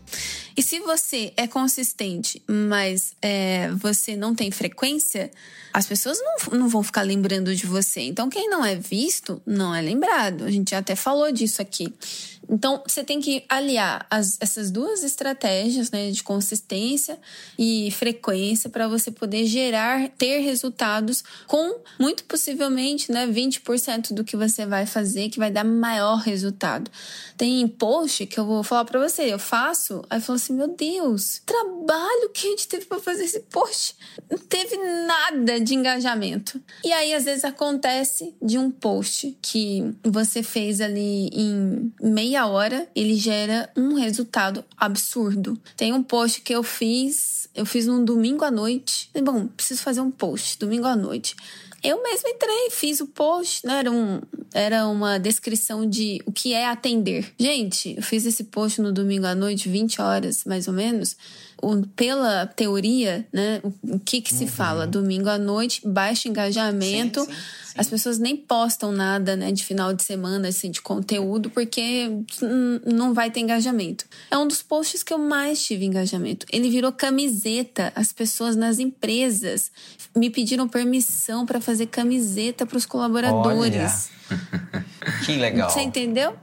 E 0.57 0.63
se 0.63 0.81
você 0.81 1.33
é 1.37 1.47
consistente, 1.47 2.43
mas 2.47 3.15
é, 3.23 3.71
você 3.73 4.17
não 4.17 4.35
tem 4.35 4.51
frequência, 4.51 5.31
as 5.73 5.87
pessoas 5.87 6.19
não, 6.21 6.59
não 6.59 6.69
vão 6.69 6.83
ficar 6.83 7.03
lembrando 7.03 7.55
de 7.55 7.67
você. 7.67 8.01
Então, 8.01 8.29
quem 8.29 8.49
não 8.49 8.65
é 8.65 8.75
visto, 8.75 9.41
não 9.47 9.75
é 9.75 9.81
lembrado. 9.81 10.45
A 10.45 10.51
gente 10.51 10.75
até 10.75 10.95
falou 10.95 11.31
disso 11.33 11.63
aqui. 11.63 11.93
Então, 12.51 12.83
você 12.85 13.05
tem 13.05 13.21
que 13.21 13.45
aliar 13.49 14.05
as, 14.11 14.37
essas 14.41 14.73
duas 14.73 15.05
estratégias, 15.05 15.93
né, 15.93 16.11
de 16.11 16.21
consistência 16.23 17.17
e 17.57 17.93
frequência 17.93 18.69
para 18.69 18.89
você 18.89 19.11
poder 19.13 19.47
gerar, 19.47 20.09
ter 20.19 20.41
resultados 20.41 21.23
com 21.47 21.81
muito 21.99 22.25
possivelmente, 22.25 23.13
né, 23.13 23.25
20% 23.27 24.13
do 24.13 24.25
que 24.25 24.37
você 24.37 24.67
vai 24.67 24.85
fazer 24.85 25.29
que 25.29 25.39
vai 25.39 25.51
dar 25.51 25.63
maior 25.63 26.17
resultado. 26.17 26.91
Tem 27.37 27.67
post 27.69 28.27
que 28.27 28.41
eu 28.41 28.45
vou 28.45 28.65
falar 28.65 28.85
para 28.85 28.99
você, 29.09 29.33
eu 29.33 29.39
faço, 29.39 30.03
aí 30.11 30.21
falo 30.21 30.37
assim, 30.37 30.55
meu 30.55 30.69
Deus, 30.69 31.41
trabalho 31.47 32.31
que 32.35 32.49
a 32.49 32.51
gente 32.51 32.67
teve 32.67 32.85
para 32.85 32.99
fazer 32.99 33.25
esse 33.25 33.41
post, 33.41 33.95
não 34.29 34.39
teve 34.39 34.77
nada 35.07 35.61
de 35.61 35.75
engajamento. 35.75 36.61
E 36.85 36.93
aí 36.93 37.15
às 37.15 37.25
vezes 37.25 37.45
acontece 37.45 38.35
de 38.43 38.59
um 38.59 38.71
post 38.71 39.39
que 39.41 39.95
você 40.03 40.43
fez 40.43 40.81
ali 40.81 41.29
em 41.33 41.93
meia 42.03 42.40
hora, 42.47 42.89
ele 42.95 43.15
gera 43.15 43.71
um 43.77 43.95
resultado 43.95 44.65
absurdo. 44.77 45.59
Tem 45.77 45.93
um 45.93 46.03
post 46.03 46.41
que 46.41 46.55
eu 46.55 46.63
fiz, 46.63 47.49
eu 47.55 47.67
fiz 47.67 47.87
num 47.87 48.05
domingo 48.05 48.45
à 48.45 48.51
noite. 48.51 49.11
Bom, 49.23 49.47
preciso 49.47 49.83
fazer 49.83 50.01
um 50.01 50.11
post 50.11 50.59
domingo 50.59 50.87
à 50.87 50.97
noite. 50.97 51.35
Eu 51.83 52.03
mesma 52.03 52.29
entrei, 52.29 52.71
fiz 52.71 53.01
o 53.01 53.07
post, 53.07 53.67
né? 53.67 53.79
Era, 53.79 53.91
um, 53.91 54.21
era 54.53 54.87
uma 54.87 55.19
descrição 55.19 55.89
de 55.89 56.21
o 56.27 56.33
que 56.33 56.53
é 56.53 56.67
atender. 56.67 57.33
Gente, 57.39 57.95
eu 57.97 58.03
fiz 58.03 58.27
esse 58.27 58.45
post 58.45 58.83
no 58.83 58.93
domingo 58.93 59.25
à 59.25 59.35
noite, 59.35 59.69
20 59.69 60.03
horas 60.03 60.45
mais 60.45 60.69
ou 60.69 60.75
menos 60.75 61.17
pela 61.95 62.47
teoria, 62.47 63.27
né, 63.33 63.61
o 63.83 63.99
que 63.99 64.21
que 64.21 64.33
se 64.33 64.45
uhum. 64.45 64.51
fala? 64.51 64.87
Domingo 64.87 65.29
à 65.29 65.39
noite, 65.39 65.83
baixo 65.87 66.29
engajamento. 66.29 67.21
Sim, 67.21 67.27
sim, 67.27 67.33
sim. 67.33 67.71
As 67.77 67.89
pessoas 67.89 68.19
nem 68.19 68.37
postam 68.37 68.91
nada, 68.91 69.37
né, 69.37 69.53
de 69.53 69.65
final 69.65 69.93
de 69.93 70.03
semana, 70.03 70.49
assim, 70.49 70.71
de 70.71 70.81
conteúdo, 70.81 71.51
porque 71.51 72.11
não 72.85 73.15
vai 73.15 73.31
ter 73.31 73.41
engajamento. 73.41 74.07
É 74.31 74.37
um 74.37 74.47
dos 74.47 74.63
posts 74.63 75.03
que 75.03 75.13
eu 75.13 75.19
mais 75.19 75.63
tive 75.63 75.85
engajamento. 75.85 76.47
Ele 76.53 76.69
virou 76.69 76.91
camiseta. 76.93 77.93
As 77.95 78.13
pessoas 78.13 78.57
nas 78.57 78.79
empresas 78.79 79.71
me 80.17 80.31
pediram 80.31 80.69
permissão 80.69 81.47
para 81.47 81.61
fazer 81.61 81.87
camiseta 81.87 82.67
para 82.67 82.77
os 82.77 82.87
colaboradores. 82.87 84.11
Olha. 84.11 84.20
Que 85.25 85.37
legal. 85.37 85.71
Você 85.71 85.81
entendeu? 85.81 86.37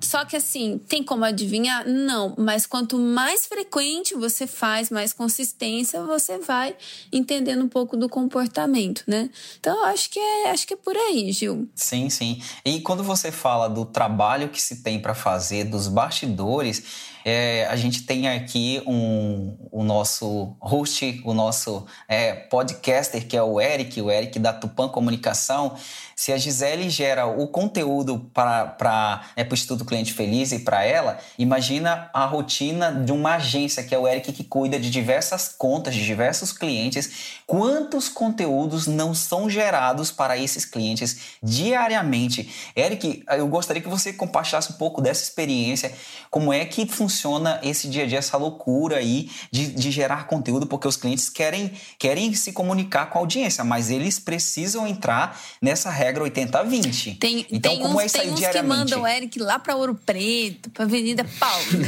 Só 0.00 0.24
que 0.24 0.36
assim, 0.36 0.78
tem 0.88 1.02
como 1.02 1.24
adivinhar? 1.24 1.88
Não, 1.88 2.34
mas 2.36 2.66
quanto 2.66 2.98
mais 2.98 3.46
frequente 3.46 4.14
você 4.14 4.46
faz, 4.46 4.90
mais 4.90 5.12
consistência 5.12 6.02
você 6.02 6.38
vai 6.38 6.76
entendendo 7.12 7.64
um 7.64 7.68
pouco 7.68 7.96
do 7.96 8.08
comportamento, 8.08 9.02
né? 9.06 9.30
Então, 9.58 9.84
acho 9.86 10.10
que 10.10 10.18
é, 10.18 10.50
acho 10.50 10.66
que 10.66 10.74
é 10.74 10.76
por 10.76 10.96
aí, 10.96 11.32
Gil. 11.32 11.68
Sim, 11.74 12.10
sim. 12.10 12.42
E 12.64 12.80
quando 12.80 13.02
você 13.02 13.32
fala 13.32 13.68
do 13.68 13.84
trabalho 13.84 14.48
que 14.48 14.60
se 14.60 14.82
tem 14.82 15.00
para 15.00 15.14
fazer, 15.14 15.64
dos 15.64 15.88
bastidores, 15.88 17.13
é, 17.24 17.66
a 17.70 17.76
gente 17.76 18.02
tem 18.02 18.28
aqui 18.28 18.82
um, 18.86 19.56
o 19.72 19.82
nosso 19.82 20.54
host, 20.60 21.22
o 21.24 21.32
nosso 21.32 21.86
é, 22.06 22.34
podcaster, 22.34 23.26
que 23.26 23.34
é 23.34 23.42
o 23.42 23.58
Eric, 23.58 23.98
o 24.02 24.10
Eric 24.10 24.38
da 24.38 24.52
Tupan 24.52 24.88
Comunicação. 24.88 25.74
Se 26.14 26.32
a 26.32 26.36
Gisele 26.36 26.90
gera 26.90 27.26
o 27.26 27.48
conteúdo 27.48 28.30
para 28.34 29.22
é, 29.34 29.42
o 29.42 29.54
Instituto 29.54 29.86
Cliente 29.86 30.12
Feliz 30.12 30.52
e 30.52 30.58
para 30.58 30.84
ela, 30.84 31.18
imagina 31.38 32.10
a 32.12 32.26
rotina 32.26 32.92
de 32.92 33.10
uma 33.10 33.36
agência, 33.36 33.82
que 33.82 33.94
é 33.94 33.98
o 33.98 34.06
Eric, 34.06 34.30
que 34.30 34.44
cuida 34.44 34.78
de 34.78 34.90
diversas 34.90 35.48
contas, 35.48 35.94
de 35.94 36.04
diversos 36.04 36.52
clientes. 36.52 37.40
Quantos 37.46 38.08
conteúdos 38.08 38.86
não 38.86 39.14
são 39.14 39.48
gerados 39.48 40.10
para 40.10 40.36
esses 40.36 40.66
clientes 40.66 41.38
diariamente? 41.42 42.52
Eric, 42.76 43.24
eu 43.30 43.48
gostaria 43.48 43.82
que 43.82 43.88
você 43.88 44.12
compartilhasse 44.12 44.72
um 44.72 44.76
pouco 44.76 45.00
dessa 45.00 45.22
experiência, 45.22 45.92
como 46.30 46.52
é 46.52 46.66
que 46.66 46.86
funciona 46.86 47.13
esse 47.62 47.88
dia 47.88 48.04
a 48.04 48.06
dia, 48.06 48.18
essa 48.18 48.36
loucura 48.36 48.96
aí 48.96 49.30
de, 49.50 49.68
de 49.68 49.90
gerar 49.90 50.26
conteúdo, 50.26 50.66
porque 50.66 50.88
os 50.88 50.96
clientes 50.96 51.28
querem, 51.28 51.72
querem 51.98 52.32
se 52.34 52.52
comunicar 52.52 53.06
com 53.06 53.18
a 53.18 53.22
audiência, 53.22 53.64
mas 53.64 53.90
eles 53.90 54.18
precisam 54.18 54.86
entrar 54.86 55.38
nessa 55.60 55.90
regra 55.90 56.24
80-20. 56.24 57.18
Tem, 57.18 57.46
então, 57.50 57.72
tem 57.72 57.80
como 57.80 57.96
uns, 57.96 58.02
é 58.02 58.06
isso 58.06 58.20
aí 58.20 58.26
tem 58.26 58.34
diariamente? 58.34 58.92
que 58.92 58.96
mandam 58.96 59.02
o 59.02 59.06
Eric 59.06 59.38
lá 59.38 59.58
para 59.58 59.76
Ouro 59.76 59.94
Preto, 60.06 60.70
para 60.70 60.84
Avenida 60.84 61.24
Paulista. 61.38 61.82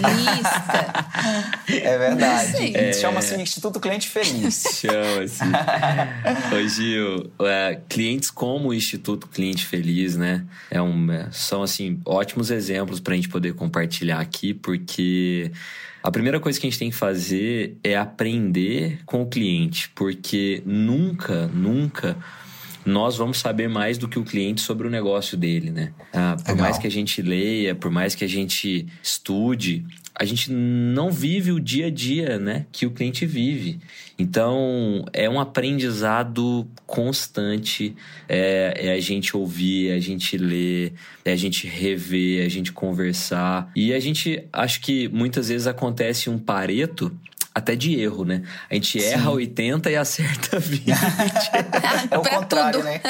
é 1.68 1.98
verdade. 1.98 2.76
É... 2.76 2.92
Chama-se 2.92 3.36
Instituto 3.46 3.80
Cliente 3.80 4.08
Feliz. 4.08 4.64
Chama-se. 4.80 5.44
Oi, 6.54 6.68
Gil. 6.68 7.30
É, 7.40 7.80
clientes 7.88 8.30
como 8.30 8.68
o 8.68 8.74
Instituto 8.74 9.26
Cliente 9.28 9.64
Feliz, 9.64 10.16
né? 10.16 10.44
É 10.70 10.80
um, 10.82 11.10
é, 11.10 11.28
são, 11.30 11.62
assim, 11.62 12.00
ótimos 12.04 12.50
exemplos 12.50 13.00
para 13.00 13.14
a 13.14 13.16
gente 13.16 13.28
poder 13.28 13.54
compartilhar 13.54 14.20
aqui, 14.20 14.52
porque... 14.52 15.15
A 16.02 16.10
primeira 16.10 16.38
coisa 16.38 16.58
que 16.60 16.66
a 16.66 16.70
gente 16.70 16.78
tem 16.78 16.90
que 16.90 16.96
fazer 16.96 17.76
é 17.82 17.96
aprender 17.96 19.00
com 19.04 19.22
o 19.22 19.26
cliente, 19.26 19.90
porque 19.94 20.62
nunca, 20.64 21.48
nunca 21.48 22.16
nós 22.86 23.16
vamos 23.16 23.38
saber 23.38 23.68
mais 23.68 23.98
do 23.98 24.08
que 24.08 24.18
o 24.18 24.24
cliente 24.24 24.60
sobre 24.60 24.86
o 24.86 24.90
negócio 24.90 25.36
dele, 25.36 25.70
né? 25.70 25.92
Ah, 26.12 26.36
por 26.38 26.52
Legal. 26.52 26.64
mais 26.64 26.78
que 26.78 26.86
a 26.86 26.90
gente 26.90 27.20
leia, 27.20 27.74
por 27.74 27.90
mais 27.90 28.14
que 28.14 28.24
a 28.24 28.28
gente 28.28 28.86
estude, 29.02 29.84
a 30.18 30.24
gente 30.24 30.50
não 30.50 31.10
vive 31.10 31.52
o 31.52 31.60
dia 31.60 31.88
a 31.88 31.90
dia, 31.90 32.38
né, 32.38 32.64
que 32.72 32.86
o 32.86 32.90
cliente 32.90 33.26
vive. 33.26 33.78
Então, 34.18 35.04
é 35.12 35.28
um 35.28 35.38
aprendizado 35.38 36.66
constante, 36.86 37.94
é, 38.26 38.86
é, 38.86 38.92
a 38.92 39.00
gente 39.00 39.36
ouvir, 39.36 39.90
é 39.90 39.94
a 39.94 40.00
gente 40.00 40.38
ler, 40.38 40.94
é 41.22 41.32
a 41.32 41.36
gente 41.36 41.66
rever, 41.66 42.42
é 42.42 42.46
a 42.46 42.48
gente 42.48 42.72
conversar. 42.72 43.70
E 43.76 43.92
a 43.92 44.00
gente, 44.00 44.42
acho 44.52 44.80
que 44.80 45.06
muitas 45.08 45.48
vezes 45.48 45.66
acontece 45.66 46.30
um 46.30 46.38
pareto 46.38 47.12
até 47.56 47.74
de 47.74 47.98
erro, 47.98 48.22
né? 48.26 48.42
A 48.70 48.74
gente 48.74 49.00
Sim. 49.00 49.08
erra 49.08 49.30
80 49.30 49.90
e 49.90 49.96
acerta 49.96 50.60
20. 50.60 50.90
é 52.10 52.18
o 52.18 52.20
contrário, 52.20 52.80
tudo. 52.80 52.84
né? 52.84 53.00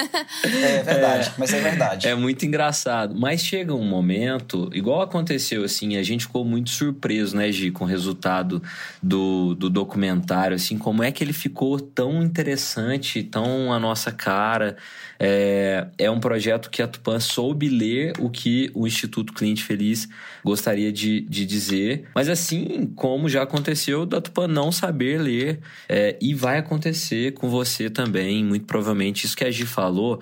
É 0.44 0.82
verdade, 0.84 1.28
é, 1.30 1.32
mas 1.36 1.52
é 1.52 1.60
verdade. 1.60 2.06
É 2.06 2.14
muito 2.14 2.46
engraçado. 2.46 3.12
Mas 3.18 3.40
chega 3.40 3.74
um 3.74 3.84
momento, 3.84 4.70
igual 4.72 5.02
aconteceu 5.02 5.64
assim, 5.64 5.96
a 5.96 6.02
gente 6.04 6.26
ficou 6.26 6.44
muito 6.44 6.70
surpreso, 6.70 7.36
né, 7.36 7.50
Gi, 7.50 7.72
com 7.72 7.82
o 7.82 7.88
resultado 7.88 8.62
do, 9.02 9.56
do 9.56 9.68
documentário, 9.68 10.54
assim, 10.54 10.78
como 10.78 11.02
é 11.02 11.10
que 11.10 11.24
ele 11.24 11.32
ficou 11.32 11.80
tão 11.80 12.22
interessante, 12.22 13.24
tão 13.24 13.72
a 13.72 13.80
nossa 13.80 14.12
cara. 14.12 14.76
É, 15.18 15.88
é 15.98 16.10
um 16.10 16.20
projeto 16.20 16.70
que 16.70 16.82
a 16.82 16.86
Tupan 16.86 17.18
soube 17.18 17.68
ler 17.68 18.12
o 18.20 18.28
que 18.28 18.70
o 18.74 18.86
Instituto 18.86 19.32
Cliente 19.32 19.64
Feliz 19.64 20.06
gostaria 20.44 20.92
de, 20.92 21.22
de 21.22 21.44
dizer. 21.44 22.06
Mas 22.14 22.28
assim 22.28 22.92
como 22.94 23.28
já 23.28 23.42
aconteceu 23.42 24.06
da 24.06 24.20
Tupan 24.20 24.35
não 24.46 24.70
saber 24.70 25.20
ler, 25.20 25.60
é, 25.88 26.16
e 26.20 26.34
vai 26.34 26.58
acontecer 26.58 27.32
com 27.32 27.48
você 27.48 27.88
também, 27.88 28.44
muito 28.44 28.66
provavelmente. 28.66 29.24
Isso 29.24 29.36
que 29.36 29.44
a 29.44 29.50
Gi 29.50 29.66
falou 29.66 30.20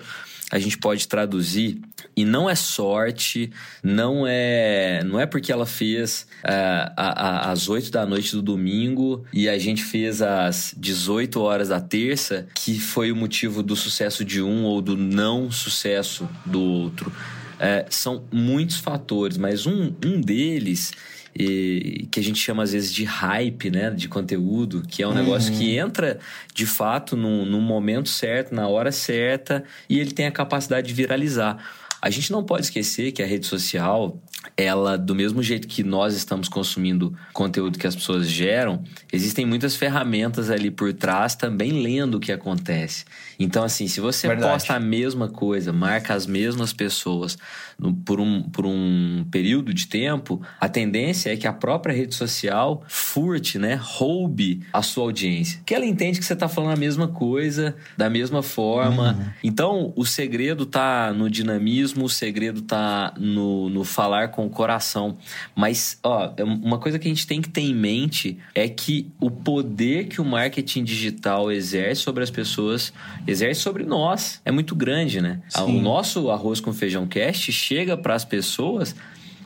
a 0.51 0.59
gente 0.59 0.77
pode 0.77 1.07
traduzir 1.07 1.81
e 2.15 2.23
não 2.23 2.49
é 2.49 2.55
sorte, 2.55 3.51
não 3.83 4.25
é 4.27 5.03
não 5.03 5.19
é 5.19 5.25
porque 5.25 5.51
ela 5.51 5.65
fez 5.65 6.27
a, 6.43 7.51
às 7.51 7.67
8 7.67 7.91
da 7.91 8.05
noite 8.05 8.31
do 8.31 8.41
domingo 8.41 9.25
e 9.33 9.49
a 9.49 9.57
gente 9.57 9.83
fez 9.83 10.21
às 10.21 10.73
18 10.77 11.41
horas 11.41 11.69
da 11.69 11.81
terça 11.81 12.47
que 12.53 12.79
foi 12.79 13.11
o 13.11 13.15
motivo 13.15 13.63
do 13.63 13.75
sucesso 13.75 14.23
de 14.23 14.41
um 14.41 14.63
ou 14.63 14.81
do 14.81 14.95
não 14.95 15.51
sucesso 15.51 16.29
do 16.45 16.61
outro. 16.61 17.11
É, 17.59 17.85
são 17.89 18.23
muitos 18.31 18.77
fatores, 18.77 19.37
mas 19.37 19.65
um, 19.65 19.91
um 20.05 20.21
deles 20.21 20.91
e, 21.37 22.07
que 22.09 22.19
a 22.19 22.23
gente 22.23 22.39
chama 22.39 22.63
às 22.63 22.71
vezes 22.71 22.93
de 22.93 23.03
hype, 23.03 23.69
né, 23.69 23.89
de 23.91 24.07
conteúdo, 24.07 24.83
que 24.87 25.03
é 25.03 25.07
um 25.07 25.09
uhum. 25.09 25.15
negócio 25.15 25.53
que 25.53 25.75
entra 25.77 26.17
de 26.53 26.65
fato 26.65 27.17
no, 27.17 27.45
no 27.45 27.59
momento 27.59 28.09
certo, 28.09 28.55
na 28.55 28.67
hora 28.67 28.91
certa, 28.91 29.63
e 29.89 29.99
ele 29.99 30.11
tem 30.11 30.25
a 30.27 30.31
capacidade 30.31 30.87
de 30.87 30.93
viralizar. 30.93 31.57
A 32.01 32.09
gente 32.09 32.31
não 32.31 32.43
pode 32.43 32.65
esquecer 32.65 33.11
que 33.11 33.23
a 33.23 33.25
rede 33.25 33.47
social, 33.47 34.21
ela, 34.55 34.97
do 34.97 35.13
mesmo 35.13 35.43
jeito 35.43 35.67
que 35.67 35.83
nós 35.83 36.15
estamos 36.15 36.47
consumindo 36.47 37.13
conteúdo 37.33 37.77
que 37.77 37.85
as 37.85 37.95
pessoas 37.95 38.27
geram, 38.27 38.83
existem 39.11 39.45
muitas 39.45 39.75
ferramentas 39.75 40.49
ali 40.49 40.71
por 40.71 40.93
trás 40.93 41.35
também 41.35 41.83
lendo 41.83 42.15
o 42.15 42.19
que 42.19 42.31
acontece. 42.31 43.05
Então, 43.37 43.63
assim, 43.63 43.87
se 43.87 43.99
você 43.99 44.27
Verdade. 44.27 44.51
posta 44.51 44.73
a 44.75 44.79
mesma 44.79 45.27
coisa, 45.27 45.73
marca 45.73 46.13
as 46.13 46.25
mesmas 46.25 46.71
pessoas 46.71 47.37
no, 47.77 47.93
por, 47.93 48.19
um, 48.19 48.43
por 48.43 48.65
um 48.65 49.25
período 49.29 49.73
de 49.73 49.87
tempo, 49.87 50.41
a 50.59 50.69
tendência 50.69 51.33
é 51.33 51.37
que 51.37 51.47
a 51.47 51.53
própria 51.53 51.93
rede 51.93 52.15
social 52.15 52.83
furte, 52.87 53.59
né? 53.59 53.77
Roube 53.81 54.61
a 54.71 54.81
sua 54.81 55.03
audiência. 55.03 55.59
Que 55.65 55.75
ela 55.75 55.85
entende 55.85 56.19
que 56.19 56.25
você 56.25 56.33
está 56.33 56.47
falando 56.47 56.71
a 56.71 56.79
mesma 56.79 57.07
coisa, 57.07 57.75
da 57.97 58.09
mesma 58.09 58.41
forma. 58.41 59.13
Uhum. 59.13 59.25
Então, 59.43 59.93
o 59.95 60.05
segredo 60.05 60.65
tá 60.65 61.11
no 61.13 61.29
dinamismo 61.29 62.05
o 62.05 62.09
segredo 62.09 62.61
tá 62.61 63.13
no, 63.17 63.69
no 63.69 63.83
falar 63.83 64.29
com 64.35 64.45
o 64.45 64.49
coração. 64.49 65.17
Mas, 65.55 65.97
ó, 66.03 66.33
é 66.35 66.43
uma 66.43 66.77
coisa 66.77 66.99
que 66.99 67.07
a 67.07 67.09
gente 67.09 67.25
tem 67.25 67.41
que 67.41 67.49
ter 67.49 67.61
em 67.61 67.73
mente 67.73 68.37
é 68.53 68.67
que 68.67 69.09
o 69.19 69.31
poder 69.31 70.07
que 70.07 70.19
o 70.19 70.25
marketing 70.25 70.83
digital 70.83 71.51
exerce 71.51 72.01
sobre 72.01 72.21
as 72.21 72.29
pessoas, 72.29 72.91
exerce 73.25 73.61
sobre 73.61 73.85
nós, 73.85 74.41
é 74.43 74.51
muito 74.51 74.75
grande, 74.75 75.21
né? 75.21 75.41
Sim. 75.47 75.63
O 75.63 75.81
nosso 75.81 76.29
arroz 76.29 76.59
com 76.59 76.73
feijão 76.73 77.07
cast 77.07 77.51
chega 77.51 77.95
para 77.95 78.13
as 78.13 78.25
pessoas 78.25 78.93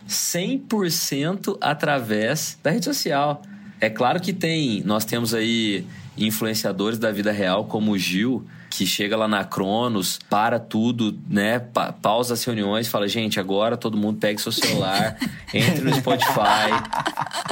100% 0.08 1.58
através 1.62 2.58
da 2.63 2.72
rede 2.72 2.86
social. 2.86 3.43
É 3.79 3.89
claro 3.89 4.19
que 4.19 4.34
tem, 4.34 4.81
nós 4.84 5.05
temos 5.05 5.34
aí 5.34 5.86
influenciadores 6.17 6.98
da 6.98 7.12
vida 7.12 7.31
real 7.31 7.65
como 7.65 7.91
o 7.91 7.98
Gil, 7.98 8.46
que 8.79 8.86
chega 8.86 9.17
lá 9.17 9.27
na 9.27 9.43
Cronos, 9.43 10.21
para 10.29 10.57
tudo, 10.57 11.19
né? 11.29 11.59
Pa 11.59 11.91
pausa 11.91 12.33
as 12.33 12.41
reuniões, 12.45 12.88
fala, 12.88 13.09
gente, 13.09 13.38
agora 13.38 13.75
todo 13.75 13.98
mundo 13.98 14.19
pegue 14.19 14.39
seu 14.41 14.53
celular, 14.53 15.17
entre 15.53 15.81
no 15.81 15.93
Spotify, 15.93 16.71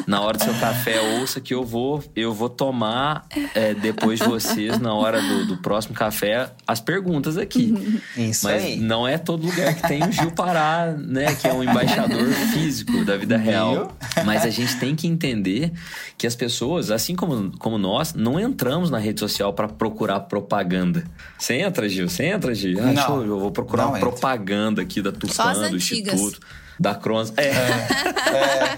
na 0.07 0.21
hora 0.21 0.37
do 0.37 0.45
seu 0.45 0.53
café, 0.53 1.01
ouça 1.19 1.41
que 1.41 1.53
eu 1.53 1.65
vou, 1.65 2.01
eu 2.15 2.33
vou 2.33 2.47
tomar 2.47 3.25
é, 3.53 3.73
depois 3.73 4.19
de 4.19 4.25
vocês, 4.25 4.79
na 4.79 4.93
hora 4.93 5.21
do, 5.21 5.47
do, 5.47 5.57
próximo 5.57 5.93
café, 5.93 6.49
as 6.65 6.79
perguntas 6.79 7.37
aqui. 7.37 8.01
Isso 8.15 8.45
Mas 8.45 8.63
aí. 8.63 8.77
não 8.77 9.05
é 9.05 9.17
todo 9.17 9.45
lugar 9.45 9.75
que 9.75 9.85
tem 9.85 10.01
o 10.07 10.11
Gil 10.13 10.31
Pará, 10.31 10.95
né? 10.97 11.35
Que 11.35 11.49
é 11.49 11.53
um 11.53 11.61
embaixador 11.61 12.25
físico 12.53 13.03
da 13.03 13.17
vida 13.17 13.35
real. 13.35 13.93
Mas 14.25 14.45
a 14.45 14.49
gente 14.49 14.77
tem 14.77 14.95
que 14.95 15.07
entender 15.07 15.73
que 16.17 16.25
as 16.25 16.37
pessoas, 16.37 16.89
assim 16.89 17.17
como, 17.17 17.51
como 17.57 17.77
nós, 17.77 18.13
não 18.13 18.39
entramos 18.39 18.89
na 18.89 18.97
rede 18.97 19.19
social 19.19 19.51
para 19.51 19.67
procurar 19.67 20.21
propaganda. 20.21 21.03
Você 21.37 21.55
entra, 21.55 21.87
Gil? 21.89 22.09
Você 22.09 22.25
entra, 22.25 22.53
Gil? 22.53 22.79
Ah, 22.81 22.91
não, 22.93 23.21
eu, 23.21 23.27
eu 23.27 23.39
vou 23.39 23.51
procurar 23.51 23.83
não 23.83 23.89
uma 23.91 23.97
entro. 23.97 24.09
propaganda 24.11 24.81
aqui 24.81 25.01
da 25.01 25.11
Tupan, 25.11 25.69
do. 25.69 25.77
Instituto. 25.77 26.39
Da 26.79 26.93
Cronos. 26.93 27.33
É. 27.37 27.47
É. 27.47 28.77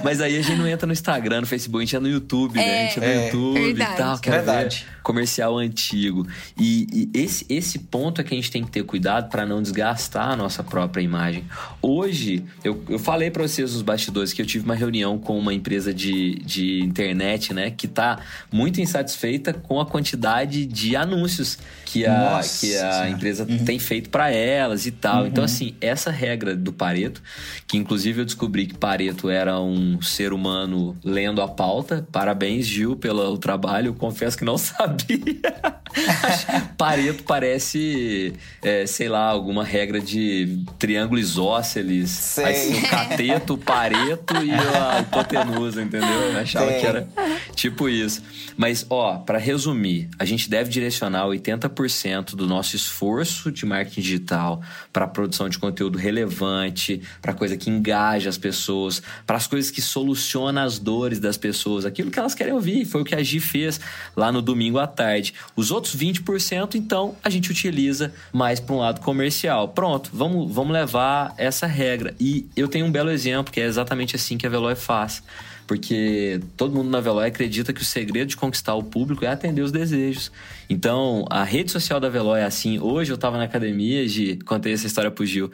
Mas 0.02 0.20
aí 0.20 0.38
a 0.38 0.42
gente 0.42 0.56
não 0.56 0.66
entra 0.66 0.86
no 0.86 0.92
Instagram, 0.92 1.42
no 1.42 1.46
Facebook, 1.46 1.82
a 1.82 1.84
gente 1.84 1.94
entra 1.96 2.08
no 2.08 2.14
YouTube, 2.14 2.56
né? 2.56 2.62
A 2.62 2.82
gente 2.86 2.96
entra 2.98 3.08
no 3.08 3.20
É. 3.20 3.24
YouTube 3.26 3.62
Verdade. 3.74 3.92
e 3.92 3.96
tal. 3.96 4.18
Quer 4.18 4.30
Verdade. 4.30 4.86
ver 4.88 4.95
comercial 5.06 5.56
antigo. 5.56 6.26
E, 6.58 7.08
e 7.14 7.20
esse, 7.20 7.46
esse 7.48 7.78
ponto 7.78 8.20
é 8.20 8.24
que 8.24 8.34
a 8.34 8.36
gente 8.36 8.50
tem 8.50 8.64
que 8.64 8.72
ter 8.72 8.82
cuidado 8.82 9.30
para 9.30 9.46
não 9.46 9.62
desgastar 9.62 10.30
a 10.30 10.34
nossa 10.34 10.64
própria 10.64 11.00
imagem. 11.00 11.44
Hoje, 11.80 12.44
eu, 12.64 12.82
eu 12.88 12.98
falei 12.98 13.30
para 13.30 13.46
vocês 13.46 13.72
nos 13.72 13.82
bastidores 13.82 14.32
que 14.32 14.42
eu 14.42 14.46
tive 14.46 14.64
uma 14.64 14.74
reunião 14.74 15.16
com 15.16 15.38
uma 15.38 15.54
empresa 15.54 15.94
de, 15.94 16.40
de 16.40 16.80
internet, 16.80 17.54
né? 17.54 17.70
Que 17.70 17.86
tá 17.86 18.18
muito 18.50 18.80
insatisfeita 18.80 19.52
com 19.52 19.80
a 19.80 19.86
quantidade 19.86 20.66
de 20.66 20.96
anúncios 20.96 21.56
que 21.84 22.04
a, 22.04 22.32
Nossa 22.32 22.66
que 22.66 22.76
a 22.76 23.08
empresa 23.08 23.46
tem 23.64 23.78
feito 23.78 24.10
para 24.10 24.32
elas 24.32 24.86
e 24.86 24.90
tal. 24.90 25.24
Então, 25.28 25.44
assim, 25.44 25.76
essa 25.80 26.10
regra 26.10 26.56
do 26.56 26.72
Pareto, 26.72 27.22
que 27.68 27.76
inclusive 27.76 28.22
eu 28.22 28.24
descobri 28.24 28.66
que 28.66 28.74
Pareto 28.74 29.30
era 29.30 29.60
um 29.60 30.02
ser 30.02 30.32
humano 30.32 30.96
lendo 31.04 31.40
a 31.40 31.46
pauta. 31.46 32.04
Parabéns, 32.10 32.66
Gil, 32.66 32.96
pelo 32.96 33.38
trabalho. 33.38 33.90
Eu 33.90 33.94
confesso 33.94 34.36
que 34.36 34.44
não 34.44 34.58
sabia. 34.58 34.95
Pareto 36.76 37.22
parece, 37.24 38.34
é, 38.62 38.86
sei 38.86 39.08
lá, 39.08 39.28
alguma 39.28 39.64
regra 39.64 40.00
de 40.00 40.62
triângulo 40.78 41.18
isósceles. 41.18 42.10
Sei. 42.10 42.44
Aí, 42.44 42.74
o 42.74 42.88
cateto, 42.88 43.54
o 43.54 43.58
pareto 43.58 44.34
e 44.44 44.50
a 44.52 45.00
hipotenusa, 45.00 45.82
entendeu? 45.82 46.08
Eu 46.08 46.38
achava 46.38 46.70
Sei. 46.70 46.80
que 46.80 46.86
era 46.86 47.08
tipo 47.54 47.88
isso. 47.88 48.22
Mas, 48.56 48.86
ó, 48.88 49.18
para 49.18 49.38
resumir, 49.38 50.08
a 50.18 50.24
gente 50.24 50.48
deve 50.48 50.70
direcionar 50.70 51.26
80% 51.26 52.34
do 52.34 52.46
nosso 52.46 52.76
esforço 52.76 53.50
de 53.50 53.64
marketing 53.66 54.00
digital 54.00 54.62
para 54.92 55.04
a 55.04 55.08
produção 55.08 55.48
de 55.48 55.58
conteúdo 55.58 55.98
relevante, 55.98 57.00
para 57.20 57.34
coisa 57.34 57.56
que 57.56 57.70
engaja 57.70 58.28
as 58.28 58.38
pessoas, 58.38 59.02
para 59.26 59.36
as 59.36 59.46
coisas 59.46 59.70
que 59.70 59.80
solucionam 59.80 60.62
as 60.62 60.78
dores 60.78 61.18
das 61.18 61.36
pessoas, 61.36 61.84
aquilo 61.84 62.10
que 62.10 62.18
elas 62.18 62.34
querem 62.34 62.52
ouvir. 62.52 62.84
Foi 62.84 63.02
o 63.02 63.04
que 63.04 63.14
a 63.14 63.22
Gi 63.22 63.40
fez 63.40 63.80
lá 64.14 64.30
no 64.30 64.42
domingo 64.42 64.78
à 64.78 64.85
tarde. 64.86 65.34
Os 65.54 65.70
outros 65.70 65.96
20%, 65.96 66.74
então, 66.74 67.16
a 67.22 67.30
gente 67.30 67.50
utiliza 67.50 68.12
mais 68.32 68.60
para 68.60 68.74
um 68.74 68.78
lado 68.78 69.00
comercial. 69.00 69.68
Pronto, 69.68 70.10
vamos, 70.12 70.52
vamos 70.52 70.72
levar 70.72 71.34
essa 71.36 71.66
regra. 71.66 72.14
E 72.20 72.46
eu 72.56 72.68
tenho 72.68 72.86
um 72.86 72.90
belo 72.90 73.10
exemplo, 73.10 73.52
que 73.52 73.60
é 73.60 73.64
exatamente 73.64 74.16
assim 74.16 74.38
que 74.38 74.46
a 74.46 74.50
Veloy 74.50 74.74
faz. 74.74 75.22
Porque 75.66 76.40
todo 76.56 76.72
mundo 76.72 76.88
na 76.88 77.00
Veloy 77.00 77.26
acredita 77.26 77.72
que 77.72 77.82
o 77.82 77.84
segredo 77.84 78.28
de 78.28 78.36
conquistar 78.36 78.74
o 78.74 78.84
público 78.84 79.24
é 79.24 79.28
atender 79.28 79.62
os 79.62 79.72
desejos. 79.72 80.30
Então, 80.68 81.24
a 81.30 81.44
rede 81.44 81.70
social 81.70 82.00
da 82.00 82.08
Veloy 82.08 82.40
é 82.40 82.44
assim. 82.44 82.78
Hoje 82.78 83.12
eu 83.12 83.18
tava 83.18 83.38
na 83.38 83.44
academia, 83.44 84.06
Gi, 84.08 84.36
contei 84.44 84.72
essa 84.72 84.86
história 84.86 85.10
pro 85.10 85.24
Gil. 85.24 85.50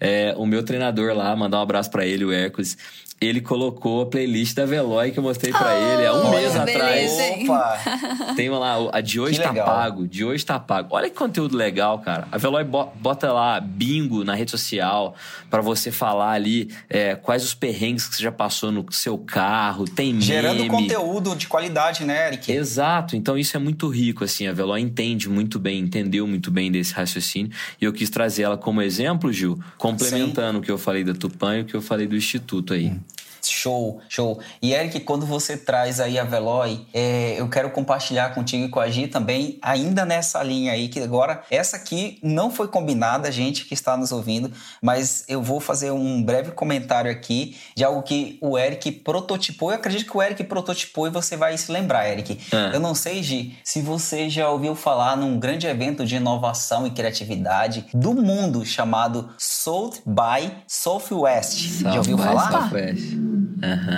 É, 0.00 0.34
o 0.36 0.46
meu 0.46 0.62
treinador 0.62 1.14
lá, 1.14 1.34
mandar 1.36 1.58
um 1.58 1.62
abraço 1.62 1.90
para 1.90 2.06
ele, 2.06 2.24
o 2.24 2.32
Hércules. 2.32 2.76
Ele 3.20 3.40
colocou 3.40 4.02
a 4.02 4.06
playlist 4.06 4.54
da 4.54 4.66
Veloy 4.66 5.10
que 5.12 5.18
eu 5.18 5.22
mostrei 5.22 5.50
para 5.50 5.72
ele 5.78 6.04
há 6.04 6.12
um 6.12 6.30
mês 6.30 6.52
beleza, 6.52 6.62
atrás. 6.62 7.18
hein? 7.20 7.44
Opa! 7.48 7.78
Tem 8.34 8.50
lá, 8.50 8.74
a 8.92 9.00
de 9.00 9.18
hoje 9.20 9.36
Que 9.38 9.42
tá 9.44 9.50
legal. 9.50 9.66
pago, 9.66 10.06
de 10.06 10.24
hoje 10.24 10.44
tá 10.44 10.58
pago. 10.58 10.88
Olha 10.90 11.08
que 11.08 11.16
conteúdo 11.16 11.56
legal, 11.56 12.00
cara. 12.00 12.26
A 12.30 12.36
Veloy 12.36 12.64
bo- 12.64 12.92
bota 12.96 13.32
lá 13.32 13.60
bingo 13.60 14.24
na 14.24 14.34
rede 14.34 14.50
social 14.50 15.14
pra 15.48 15.62
você 15.62 15.90
falar 15.92 16.32
ali 16.32 16.68
é, 16.90 17.14
quais 17.14 17.44
os 17.44 17.54
perrengues 17.54 18.06
que 18.08 18.16
você 18.16 18.22
já 18.24 18.32
passou 18.32 18.70
no 18.72 18.84
seu 18.90 19.16
carro, 19.16 19.86
tem 19.86 20.08
meme. 20.08 20.20
Gerando 20.22 20.66
conteúdo 20.66 21.34
de 21.36 21.46
qualidade, 21.46 22.04
né, 22.04 22.26
Eric? 22.26 22.50
Exato, 22.52 23.16
então 23.16 23.38
isso 23.38 23.56
é 23.56 23.60
muito 23.60 23.88
rico, 23.88 24.24
assim, 24.24 24.48
a 24.48 24.52
Veloy 24.54 24.80
entende 24.80 25.28
muito 25.28 25.58
bem, 25.58 25.80
entendeu 25.80 26.26
muito 26.26 26.50
bem 26.50 26.70
desse 26.70 26.94
raciocínio, 26.94 27.50
e 27.80 27.84
eu 27.84 27.92
quis 27.92 28.08
trazer 28.08 28.42
ela 28.42 28.56
como 28.56 28.80
exemplo, 28.80 29.32
Gil, 29.32 29.58
complementando 29.76 30.58
o 30.58 30.62
que 30.62 30.70
eu 30.70 30.78
falei 30.78 31.04
da 31.04 31.14
Tupan 31.14 31.58
e 31.58 31.60
o 31.62 31.64
que 31.64 31.74
eu 31.74 31.82
falei 31.82 32.06
do 32.06 32.16
Instituto 32.16 32.72
aí. 32.72 32.92
Show, 33.48 34.00
show. 34.08 34.40
E 34.60 34.72
Eric, 34.72 35.00
quando 35.00 35.26
você 35.26 35.56
traz 35.56 36.00
aí 36.00 36.18
a 36.18 36.24
Veloy, 36.24 36.86
é, 36.92 37.34
eu 37.38 37.48
quero 37.48 37.70
compartilhar 37.70 38.34
contigo 38.34 38.64
e 38.64 38.68
com 38.68 38.80
a 38.80 38.88
Gi 38.88 39.08
também, 39.08 39.58
ainda 39.62 40.04
nessa 40.04 40.42
linha 40.42 40.72
aí, 40.72 40.88
que 40.88 41.00
agora, 41.00 41.42
essa 41.50 41.76
aqui 41.76 42.18
não 42.22 42.50
foi 42.50 42.68
combinada, 42.68 43.30
gente 43.30 43.64
que 43.64 43.74
está 43.74 43.96
nos 43.96 44.12
ouvindo, 44.12 44.50
mas 44.80 45.24
eu 45.28 45.42
vou 45.42 45.60
fazer 45.60 45.90
um 45.90 46.22
breve 46.22 46.52
comentário 46.52 47.10
aqui 47.10 47.56
de 47.76 47.84
algo 47.84 48.02
que 48.02 48.38
o 48.40 48.58
Eric 48.58 48.90
prototipou. 48.90 49.70
Eu 49.70 49.76
acredito 49.76 50.10
que 50.10 50.16
o 50.16 50.22
Eric 50.22 50.44
prototipou 50.44 51.06
e 51.06 51.10
você 51.10 51.36
vai 51.36 51.56
se 51.56 51.70
lembrar, 51.70 52.08
Eric. 52.08 52.38
Ah. 52.52 52.70
Eu 52.72 52.80
não 52.80 52.94
sei, 52.94 53.22
Gi, 53.22 53.56
se 53.64 53.80
você 53.80 54.28
já 54.28 54.48
ouviu 54.48 54.74
falar 54.74 55.16
num 55.16 55.38
grande 55.38 55.66
evento 55.66 56.04
de 56.04 56.16
inovação 56.16 56.86
e 56.86 56.90
criatividade 56.90 57.86
do 57.92 58.14
mundo 58.14 58.64
chamado 58.64 59.30
South 59.38 59.94
by 60.06 60.50
Southwest. 60.66 61.82
já 61.82 61.94
ouviu 61.96 62.16
South 62.16 62.26
by 62.26 62.34
falar? 62.34 62.50
Southwest. 62.50 63.33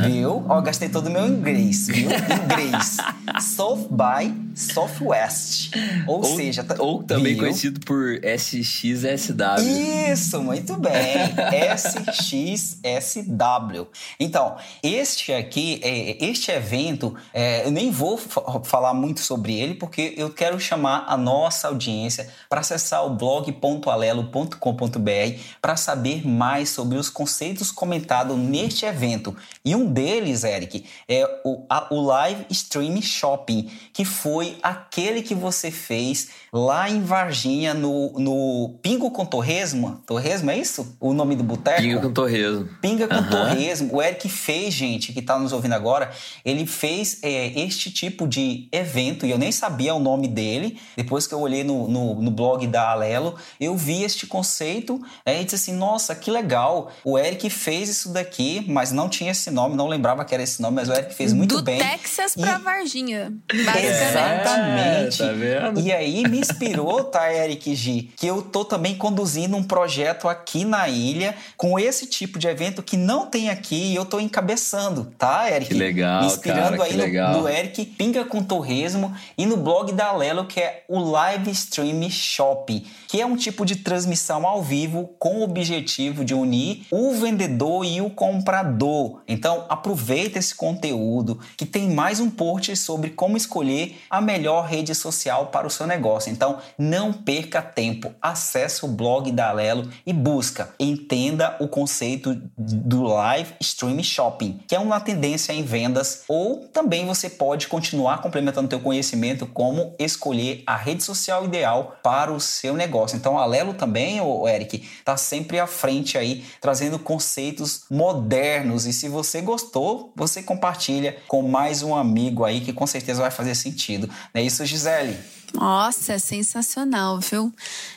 Viu? 0.07 0.45
Ó, 0.49 0.61
gastei 0.61 0.89
todo 0.89 1.07
o 1.07 1.11
meu 1.11 1.27
inglês, 1.27 1.87
viu? 1.89 2.11
Inglês. 2.11 2.97
South 3.41 3.89
by 3.91 4.33
Southwest. 4.55 5.71
Ou, 6.07 6.25
seja... 6.25 6.63
tá- 6.65 6.77
ou 6.79 7.03
também 7.03 7.35
viu? 7.35 7.43
conhecido 7.45 7.81
por 7.81 8.19
SXSW. 8.25 10.13
Isso, 10.13 10.43
muito 10.43 10.77
bem. 10.77 10.93
SXSW. 11.77 13.87
Então, 14.19 14.57
este 14.83 15.33
aqui, 15.33 15.81
é, 15.83 16.25
este 16.25 16.51
evento, 16.51 17.15
é, 17.35 17.67
eu 17.67 17.71
nem 17.71 17.91
vou 17.91 18.17
fa- 18.17 18.61
falar 18.65 18.95
muito 18.95 19.21
sobre 19.21 19.55
ele, 19.59 19.75
porque 19.75 20.15
eu 20.17 20.31
quero 20.31 20.59
chamar 20.59 21.05
a 21.09 21.17
nossa 21.17 21.69
audiência 21.69 22.29
para 22.49 22.61
acessar 22.61 23.05
o 23.05 23.11
blog.alelo.com.br 23.11 25.41
para 25.61 25.77
saber 25.77 26.27
mais 26.27 26.71
sobre 26.71 26.97
os 26.99 27.11
conceitos 27.11 27.71
comentados 27.71 28.37
neste 28.39 28.87
evento. 28.87 29.37
E 29.65 29.75
um 29.75 29.87
deles, 29.93 30.45
Eric, 30.45 30.85
é 31.09 31.25
o, 31.45 31.65
a- 31.69 31.89
o 31.91 32.01
Live 32.01 32.47
Stream 32.51 33.01
Shopping, 33.03 33.71
que 33.93 34.05
foi 34.05 34.57
aquele 34.63 35.23
que 35.23 35.35
você 35.35 35.71
fez 35.71 36.29
lá 36.53 36.89
em 36.89 37.03
Varginha, 37.03 37.75
no, 37.75 38.13
no 38.19 38.79
Pingo 38.81 39.11
com 39.11 39.25
Torresmo. 39.27 40.01
Torresmo, 40.07 40.51
é 40.51 40.57
isso? 40.59 40.97
O 41.01 41.13
nome 41.13 41.35
do 41.37 41.43
boteco? 41.43 41.83
Pinga 41.83 42.01
com 42.01 42.13
torresmo. 42.13 42.69
Pinga 42.81 43.09
com 43.09 43.15
Aham. 43.15 43.31
torresmo. 43.31 43.95
O 43.97 44.03
Eric 44.03 44.29
fez, 44.29 44.73
gente, 44.73 45.13
que 45.13 45.21
tá 45.21 45.39
nos 45.39 45.53
ouvindo 45.53 45.73
agora, 45.75 46.11
ele 46.45 46.65
fez 46.67 47.19
é, 47.23 47.59
este 47.61 47.91
tipo 47.91 48.27
de 48.27 48.69
evento, 48.73 49.27
e 49.27 49.31
eu 49.31 49.39
nem 49.39 49.51
sabia 49.53 49.95
o 49.95 49.99
nome 50.01 50.29
dele. 50.29 50.79
Depois 50.97 51.27
que 51.27 51.35
eu 51.35 51.41
olhei 51.41 51.65
no, 51.65 51.89
no, 51.89 52.23
no 52.23 52.31
blog 52.31 52.67
da 52.67 52.91
Alelo, 52.91 53.35
eu 53.61 53.77
vi 53.77 54.03
este 54.03 54.27
conceito 54.27 55.01
é, 55.25 55.41
e 55.41 55.45
disse 55.45 55.57
assim: 55.57 55.73
nossa, 55.75 56.15
que 56.15 56.31
legal. 56.31 56.91
O 57.05 57.19
Eric 57.19 57.51
fez 57.51 57.89
isso 57.89 58.13
daqui, 58.13 58.65
mas 58.69 58.93
não 58.93 59.09
tinha 59.09 59.35
esse 59.37 59.51
nome, 59.51 59.77
não 59.77 59.87
lembrava 59.89 60.25
que 60.25 60.35
era 60.35 60.43
esse 60.43 60.61
nome, 60.61 60.77
mas 60.77 60.89
o 60.89 60.93
Eric 60.93 61.15
fez 61.15 61.33
muito 61.33 61.57
Do 61.57 61.63
bem. 61.63 61.79
Texas 61.79 62.35
E- 62.37 62.41
pra 62.41 62.59
Varginha. 62.59 63.33
Basicamente. 63.53 63.87
Exatamente. 63.87 65.23
É, 65.23 65.27
tá 65.27 65.33
vendo? 65.33 65.81
E 65.81 65.93
aí 65.93 66.23
me 66.29 66.39
inspirou, 66.41 67.05
tá, 67.05 67.33
Eric 67.33 67.75
G, 67.75 68.09
que 68.17 68.27
eu 68.27 68.43
tô 68.43 68.65
também 68.65 68.95
conduzindo 68.97 69.57
um 69.57 69.63
projeto 69.63 70.29
aqui 70.29 70.65
na 70.65 70.89
ilha 70.89 71.35
com 71.57 71.79
esse 71.79 72.07
tipo 72.07 72.39
de 72.39 72.47
evento 72.49 72.83
que 72.83 72.97
não 72.97 73.27
tem 73.27 73.51
aqui 73.51 73.93
e 73.93 73.95
eu 73.95 74.05
tô 74.05 74.19
encabeçando, 74.21 75.13
tá, 75.19 75.51
Eric? 75.51 75.69
Que 75.69 75.75
legal, 75.75 76.21
Me 76.23 76.27
inspirando 76.29 76.77
cara, 76.77 76.85
aí 76.85 76.91
que 76.91 76.97
no, 76.97 77.03
legal. 77.03 77.41
no 77.41 77.49
Eric 77.49 77.85
Pinga 77.85 78.25
com 78.25 78.43
Torresmo 78.43 79.15
e 79.37 79.47
no 79.47 79.57
blog 79.57 79.93
da 79.93 80.13
Lelo, 80.13 80.47
que 80.47 80.61
é 80.61 80.85
o 80.89 80.99
Live 80.99 81.51
Stream 81.51 82.09
Shopping, 82.11 82.85
que 83.09 83.21
é 83.21 83.27
um 83.27 83.37
tipo 83.37 83.65
de 83.65 83.77
transmissão 83.77 84.47
ao 84.47 84.63
vivo 84.63 85.11
com 85.19 85.37
o 85.41 85.43
objetivo 85.43 86.25
de 86.25 86.35
unir 86.35 86.87
o 86.91 87.13
vendedor 87.13 87.85
e 87.85 88.01
o 88.01 88.11
comprador. 88.11 89.21
Então, 89.29 89.65
aproveita 89.69 90.39
esse 90.39 90.55
conteúdo 90.55 91.41
que 91.57 91.67
tem 91.67 91.91
mais 91.91 92.21
um 92.21 92.31
post 92.31 92.77
sobre 92.77 93.11
como 93.11 93.37
escolher 93.37 94.01
a 94.09 94.21
melhor 94.21 94.67
rede 94.67 94.95
social 94.95 95.47
para 95.47 95.67
o 95.67 95.71
seu 95.71 95.87
negócio. 95.87 96.31
Então, 96.31 96.59
não 96.79 97.13
perca 97.13 97.61
tempo. 97.61 98.15
Acesse 98.21 98.85
o 98.85 98.89
blog 98.89 99.31
da 99.33 99.49
Alelo 99.49 99.91
e 100.07 100.13
busca. 100.13 100.75
Entenda 100.79 101.57
o 101.59 101.69
conceito 101.69 102.41
do 102.57 103.03
live 103.03 103.55
stream 103.61 104.03
shopping, 104.03 104.61
que 104.67 104.75
é 104.75 104.79
uma 104.79 105.01
tendência 105.01 105.53
em 105.53 105.63
vendas, 105.63 106.23
ou 106.29 106.69
também 106.69 107.07
você 107.07 107.29
pode 107.29 107.69
continuar 107.69 108.21
complementando 108.21 108.69
teu 108.69 108.81
conhecimento 108.81 109.47
como 109.47 109.95
escolher 109.99 110.63
a 110.67 110.77
rede 110.77 111.03
social 111.03 111.45
ideal 111.45 111.97
para 112.03 112.33
o 112.33 112.41
seu 112.41 112.75
negócio. 112.75 113.17
Então, 113.17 113.39
a 113.39 113.43
Alelo 113.43 113.75
também, 113.75 114.21
o 114.21 114.47
Eric, 114.49 114.87
está 114.99 115.17
sempre 115.17 115.59
à 115.59 115.67
frente 115.67 116.17
aí, 116.17 116.45
trazendo 116.61 116.99
conceitos 116.99 117.85
modernos. 117.91 118.87
E 118.87 118.93
se 118.93 119.09
você 119.17 119.41
gostou, 119.41 120.13
você 120.15 120.43
compartilha 120.43 121.17
com 121.27 121.41
mais 121.43 121.83
um 121.83 121.95
amigo 121.95 122.45
aí 122.45 122.61
que 122.61 122.73
com 122.73 122.87
certeza 122.87 123.23
vai 123.23 123.31
fazer 123.31 123.55
sentido. 123.55 124.07
Não 124.35 124.41
é 124.41 124.45
isso, 124.45 124.65
Gisele? 124.67 125.17
Nossa, 125.55 126.15
é 126.15 126.19
sensacional, 126.19 127.19
viu? 127.21 127.53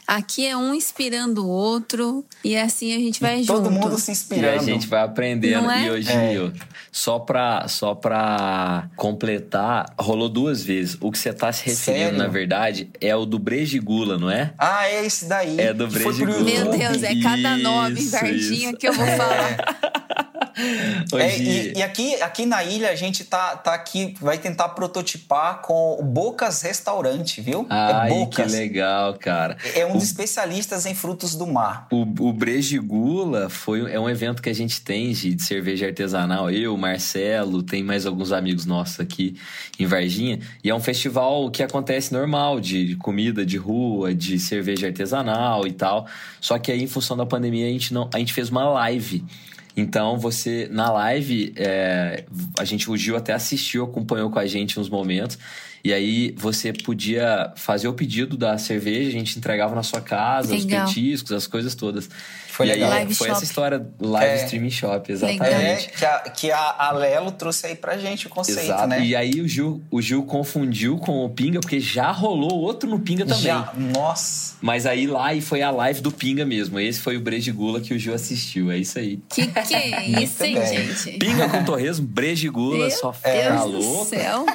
Aqui 0.07 0.45
é 0.45 0.55
um 0.55 0.73
inspirando 0.73 1.43
o 1.45 1.49
outro 1.49 2.23
e 2.43 2.55
assim 2.55 2.93
a 2.95 2.99
gente 2.99 3.19
vai 3.19 3.39
e 3.39 3.43
junto. 3.43 3.63
Todo 3.63 3.71
mundo 3.71 3.97
se 3.97 4.11
inspirando. 4.11 4.55
E 4.55 4.59
a 4.59 4.63
gente 4.63 4.87
vai 4.87 5.01
aprendendo. 5.01 5.63
Não 5.63 5.71
é? 5.71 5.85
E 5.87 5.89
hoje, 5.91 6.09
É. 6.11 6.51
só, 6.91 7.17
pra, 7.19 7.67
só 7.67 7.95
pra 7.95 8.87
completar, 8.95 9.93
rolou 9.99 10.29
duas 10.29 10.63
vezes. 10.63 10.95
O 11.01 11.11
que 11.11 11.17
você 11.17 11.33
tá 11.33 11.51
se 11.51 11.65
referindo, 11.65 12.03
Sério? 12.05 12.17
na 12.19 12.27
verdade, 12.27 12.89
é 13.01 13.15
o 13.15 13.25
do 13.25 13.39
Brejigula, 13.39 14.17
não 14.17 14.29
é? 14.29 14.53
Ah, 14.57 14.87
é 14.87 15.03
esse 15.05 15.25
daí. 15.25 15.59
É 15.59 15.73
do 15.73 15.87
Brejigula. 15.87 16.39
Meu. 16.39 16.69
Deus, 16.71 17.03
é 17.03 17.19
cada 17.21 17.57
nome, 17.57 17.99
Verdinha, 18.05 18.69
isso. 18.69 18.77
que 18.77 18.87
eu 18.87 18.93
vou 18.93 19.05
falar. 19.05 19.51
É, 19.51 19.57
Hoje, 21.11 21.43
e, 21.43 21.77
e 21.77 21.83
aqui, 21.83 22.21
aqui 22.21 22.45
na 22.45 22.63
ilha 22.63 22.89
a 22.89 22.95
gente 22.95 23.23
tá, 23.23 23.55
tá 23.55 23.73
aqui, 23.73 24.15
vai 24.19 24.37
tentar 24.37 24.69
prototipar 24.69 25.61
com 25.61 25.97
o 25.99 26.03
Bocas 26.03 26.61
Restaurante, 26.61 27.41
viu? 27.41 27.65
Ai, 27.69 28.07
é 28.07 28.09
que 28.09 28.19
Bocas. 28.19 28.51
legal, 28.51 29.13
cara. 29.15 29.57
É 29.75 29.85
um 29.85 29.93
dos 29.93 30.03
especialistas 30.03 30.85
em 30.85 30.93
frutos 30.93 31.35
do 31.35 31.47
mar. 31.47 31.87
O, 31.91 32.01
o 32.01 32.33
Brejigula 32.33 33.49
foi, 33.49 33.91
é 33.91 33.99
um 33.99 34.09
evento 34.09 34.41
que 34.41 34.49
a 34.49 34.55
gente 34.55 34.81
tem 34.81 35.11
de, 35.11 35.33
de 35.33 35.43
cerveja 35.43 35.87
artesanal. 35.87 36.49
Eu, 36.49 36.75
Marcelo, 36.77 37.63
tem 37.63 37.83
mais 37.83 38.05
alguns 38.05 38.31
amigos 38.31 38.65
nossos 38.65 38.99
aqui 38.99 39.37
em 39.79 39.85
Varginha. 39.85 40.39
E 40.63 40.69
é 40.69 40.75
um 40.75 40.79
festival 40.79 41.49
que 41.49 41.63
acontece 41.63 42.13
normal, 42.13 42.59
de 42.59 42.95
comida 42.97 43.45
de 43.45 43.57
rua, 43.57 44.13
de 44.13 44.39
cerveja 44.39 44.87
artesanal 44.87 45.65
e 45.65 45.71
tal. 45.71 46.07
Só 46.41 46.57
que 46.57 46.71
aí, 46.71 46.83
em 46.83 46.87
função 46.87 47.15
da 47.15 47.25
pandemia, 47.25 47.67
a 47.67 47.69
gente, 47.69 47.93
não, 47.93 48.09
a 48.13 48.19
gente 48.19 48.33
fez 48.33 48.49
uma 48.49 48.67
live. 48.69 49.23
Então, 49.79 50.17
você, 50.17 50.67
na 50.69 50.91
live, 50.91 51.53
é, 51.55 52.25
a 52.59 52.65
gente, 52.65 52.91
o 52.91 52.97
Gil 52.97 53.15
até 53.15 53.31
assistiu, 53.33 53.85
acompanhou 53.85 54.29
com 54.29 54.37
a 54.37 54.45
gente 54.45 54.77
uns 54.79 54.89
momentos. 54.89 55.37
E 55.83 55.93
aí, 55.93 56.33
você 56.37 56.73
podia 56.73 57.53
fazer 57.55 57.87
o 57.87 57.93
pedido 57.93 58.35
da 58.37 58.57
cerveja, 58.57 59.07
a 59.09 59.11
gente 59.11 59.37
entregava 59.37 59.73
na 59.75 59.83
sua 59.83 60.01
casa, 60.01 60.53
Legal. 60.53 60.85
os 60.85 60.93
petiscos, 60.93 61.31
as 61.31 61.47
coisas 61.47 61.73
todas. 61.75 62.09
Foi 62.49 62.67
e 62.67 62.71
legal. 62.71 62.91
aí, 62.91 62.97
Live 62.99 63.15
foi 63.15 63.27
shop. 63.27 63.37
essa 63.37 63.45
história 63.45 63.87
live 64.01 64.31
É. 64.33 64.43
streaming 64.43 64.69
shop, 64.69 65.09
É, 65.09 65.13
exatamente. 65.13 65.89
que 65.97 66.03
a, 66.05 66.19
que 66.19 66.51
a 66.51 66.75
Alelo 66.89 67.31
trouxe 67.31 67.67
aí 67.67 67.75
pra 67.75 67.97
gente 67.97 68.27
o 68.27 68.29
conceito, 68.29 68.59
Exato. 68.59 68.87
né? 68.87 69.01
E 69.05 69.15
aí 69.15 69.39
o 69.39 69.47
Gil, 69.47 69.81
o 69.89 70.01
Gil 70.01 70.23
confundiu 70.23 70.97
com 70.97 71.23
o 71.23 71.29
Pinga, 71.29 71.61
porque 71.61 71.79
já 71.79 72.11
rolou 72.11 72.59
outro 72.59 72.89
no 72.89 72.99
Pinga 72.99 73.25
também. 73.25 73.43
Já, 73.43 73.71
nossa. 73.77 74.55
Mas 74.59 74.85
aí 74.85 75.07
lá 75.07 75.33
e 75.33 75.39
foi 75.39 75.61
a 75.61 75.71
live 75.71 76.01
do 76.01 76.11
Pinga 76.11 76.45
mesmo. 76.45 76.77
Esse 76.81 76.99
foi 76.99 77.15
o 77.15 77.21
Brejigula 77.21 77.79
que 77.79 77.93
o 77.93 77.97
Gil 77.99 78.13
assistiu. 78.13 78.69
É 78.69 78.77
isso 78.77 78.99
aí. 78.99 79.21
Que 79.29 79.47
que 79.47 79.73
é 79.75 80.05
isso, 80.21 80.43
hein, 80.43 80.57
gente? 80.67 81.17
Pinga 81.17 81.47
com 81.47 81.63
torresmo, 81.63 82.05
Brejigula, 82.05 82.77
Meu 82.79 82.91
só 82.91 83.11
Deus 83.23 83.47
tá 83.47 83.63
do 83.63 83.71
louco. 83.71 84.05
céu. 84.05 84.45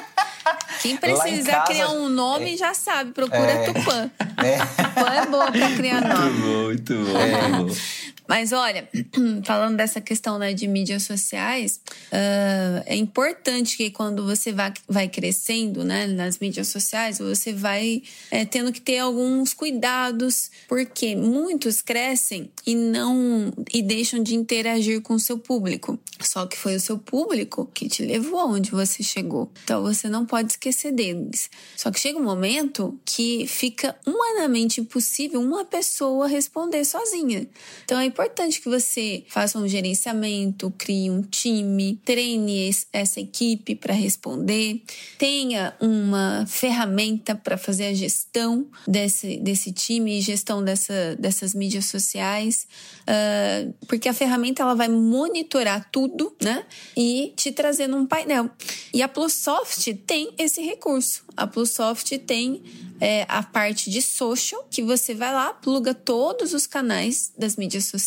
Quem 0.81 0.97
precisar 0.97 1.51
casa- 1.51 1.65
criar 1.65 1.89
um 1.89 2.09
nome 2.09 2.55
já 2.57 2.73
sabe, 2.73 3.11
procura 3.11 3.51
É. 3.51 3.65
Tupã. 3.71 4.11
É. 4.43 4.57
Tupã 4.83 5.13
é 5.13 5.25
boa 5.25 5.51
pra 5.51 5.71
criar 5.75 6.01
nome. 6.01 6.29
Muito 6.39 6.41
bom, 6.41 6.63
muito 6.63 6.93
bom. 6.93 7.57
muito 7.57 7.73
bom. 7.73 7.94
Mas 8.27 8.51
olha, 8.51 8.87
falando 9.45 9.77
dessa 9.77 10.01
questão 10.01 10.37
né, 10.37 10.53
de 10.53 10.67
mídias 10.67 11.03
sociais, 11.03 11.79
ah, 12.11 12.83
é 12.85 12.95
importante 12.95 13.77
que 13.77 13.89
quando 13.89 14.25
você 14.25 14.51
vai, 14.51 14.73
vai 14.87 15.07
crescendo 15.07 15.83
né, 15.83 16.07
nas 16.07 16.39
mídias 16.39 16.67
sociais, 16.67 17.19
você 17.19 17.53
vai 17.53 18.01
eh, 18.31 18.45
tendo 18.45 18.71
que 18.71 18.81
ter 18.81 18.99
alguns 18.99 19.53
cuidados, 19.53 20.49
porque 20.67 21.15
muitos 21.15 21.81
crescem 21.81 22.51
e 22.65 22.75
não 22.75 23.53
e 23.73 23.81
deixam 23.81 24.21
de 24.21 24.35
interagir 24.35 25.01
com 25.01 25.15
o 25.15 25.19
seu 25.19 25.37
público. 25.37 25.99
Só 26.21 26.45
que 26.45 26.57
foi 26.57 26.75
o 26.75 26.79
seu 26.79 26.97
público 26.97 27.69
que 27.73 27.87
te 27.87 28.03
levou 28.03 28.39
aonde 28.39 28.71
você 28.71 29.03
chegou. 29.03 29.51
Então 29.63 29.81
você 29.81 30.07
não 30.07 30.25
pode 30.25 30.53
esquecer 30.53 30.91
deles. 30.91 31.49
Só 31.75 31.91
que 31.91 31.99
chega 31.99 32.17
um 32.17 32.23
momento 32.23 32.99
que 33.05 33.45
fica 33.47 33.95
humanamente 34.05 34.79
impossível 34.81 35.41
uma 35.41 35.65
pessoa 35.65 36.27
responder 36.27 36.85
sozinha. 36.85 37.47
Então 37.83 37.99
é 37.99 38.05
importante 38.15 38.61
que 38.61 38.69
você 38.69 39.23
faça 39.27 39.59
um 39.59 39.67
gerenciamento, 39.67 40.73
crie 40.77 41.11
um 41.11 41.21
time, 41.21 41.99
treine 42.05 42.69
es- 42.69 42.87
essa 42.93 43.19
equipe 43.19 43.75
para 43.75 43.93
responder, 43.93 44.81
tenha 45.17 45.75
uma 45.81 46.45
ferramenta 46.47 47.35
para 47.35 47.57
fazer 47.57 47.87
a 47.87 47.93
gestão 47.93 48.65
desse, 48.87 49.37
desse 49.37 49.73
time 49.73 50.17
e 50.17 50.21
gestão 50.21 50.63
dessa, 50.63 51.15
dessas 51.19 51.53
mídias 51.53 51.85
sociais, 51.85 52.67
ah, 53.05 53.67
porque 53.87 54.07
a 54.07 54.13
ferramenta 54.13 54.63
ela 54.63 54.75
vai 54.75 54.87
monitorar 54.87 55.89
tudo, 55.91 56.33
né? 56.41 56.65
E 56.95 57.33
te 57.35 57.51
trazer 57.51 57.87
num 57.87 58.05
painel. 58.05 58.49
E 58.93 59.01
a 59.01 59.07
Plusoft 59.09 59.93
tem 60.07 60.33
esse 60.37 60.61
recurso. 60.61 61.23
A 61.35 61.45
Plusoft 61.45 62.17
tem 62.19 62.63
é, 63.01 63.25
a 63.27 63.43
parte 63.43 63.89
de 63.89 64.01
social, 64.01 64.65
que 64.71 64.81
você 64.81 65.13
vai 65.13 65.33
lá, 65.33 65.53
pluga 65.53 65.93
todos 65.93 66.53
os 66.53 66.65
canais 66.65 67.29
das 67.37 67.57
mídias 67.57 67.83
sociais, 67.85 68.04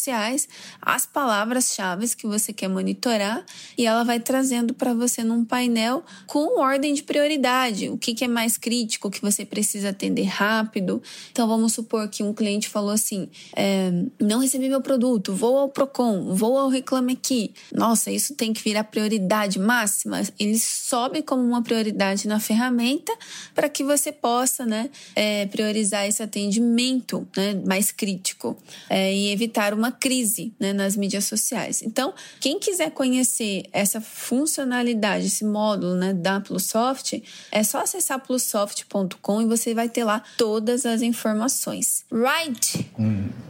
as 0.80 1.06
palavras-chave 1.06 1.98
que 2.16 2.26
você 2.26 2.52
quer 2.52 2.68
monitorar, 2.68 3.44
e 3.76 3.86
ela 3.86 4.04
vai 4.04 4.20
trazendo 4.20 4.72
para 4.74 4.94
você 4.94 5.24
num 5.24 5.44
painel 5.44 6.04
com 6.26 6.60
ordem 6.60 6.94
de 6.94 7.02
prioridade. 7.02 7.88
O 7.88 7.98
que, 7.98 8.14
que 8.14 8.24
é 8.24 8.28
mais 8.28 8.56
crítico, 8.56 9.08
o 9.08 9.10
que 9.10 9.20
você 9.20 9.44
precisa 9.44 9.90
atender 9.90 10.24
rápido. 10.24 11.02
Então, 11.32 11.48
vamos 11.48 11.72
supor 11.72 12.08
que 12.08 12.22
um 12.22 12.32
cliente 12.32 12.68
falou 12.68 12.90
assim: 12.90 13.28
é, 13.56 13.90
não 14.20 14.40
recebi 14.40 14.68
meu 14.68 14.80
produto, 14.80 15.32
vou 15.34 15.58
ao 15.58 15.68
Procon, 15.68 16.34
vou 16.34 16.58
ao 16.58 16.68
Reclame 16.68 17.14
Aqui. 17.14 17.52
Nossa, 17.72 18.10
isso 18.10 18.34
tem 18.34 18.52
que 18.52 18.62
virar 18.62 18.84
prioridade 18.84 19.58
máxima. 19.58 20.22
Ele 20.38 20.58
sobe 20.58 21.22
como 21.22 21.42
uma 21.42 21.62
prioridade 21.62 22.28
na 22.28 22.38
ferramenta 22.38 23.12
para 23.54 23.68
que 23.68 23.82
você 23.82 24.12
possa 24.12 24.64
né, 24.64 24.90
é, 25.14 25.46
priorizar 25.46 26.06
esse 26.06 26.22
atendimento 26.22 27.26
né, 27.36 27.60
mais 27.66 27.90
crítico 27.90 28.56
é, 28.88 29.12
e 29.14 29.30
evitar 29.30 29.74
uma 29.74 29.87
crise 29.90 30.54
né, 30.58 30.72
nas 30.72 30.96
mídias 30.96 31.24
sociais. 31.24 31.82
Então, 31.82 32.14
quem 32.40 32.58
quiser 32.58 32.90
conhecer 32.90 33.64
essa 33.72 34.00
funcionalidade, 34.00 35.26
esse 35.26 35.44
módulo 35.44 35.94
né, 35.94 36.12
da 36.12 36.40
Plusoft, 36.40 37.22
é 37.50 37.62
só 37.62 37.82
acessar 37.82 38.20
plusoft.com 38.20 39.42
e 39.42 39.46
você 39.46 39.74
vai 39.74 39.88
ter 39.88 40.04
lá 40.04 40.22
todas 40.36 40.86
as 40.86 41.02
informações. 41.02 42.04
Right? 42.10 42.90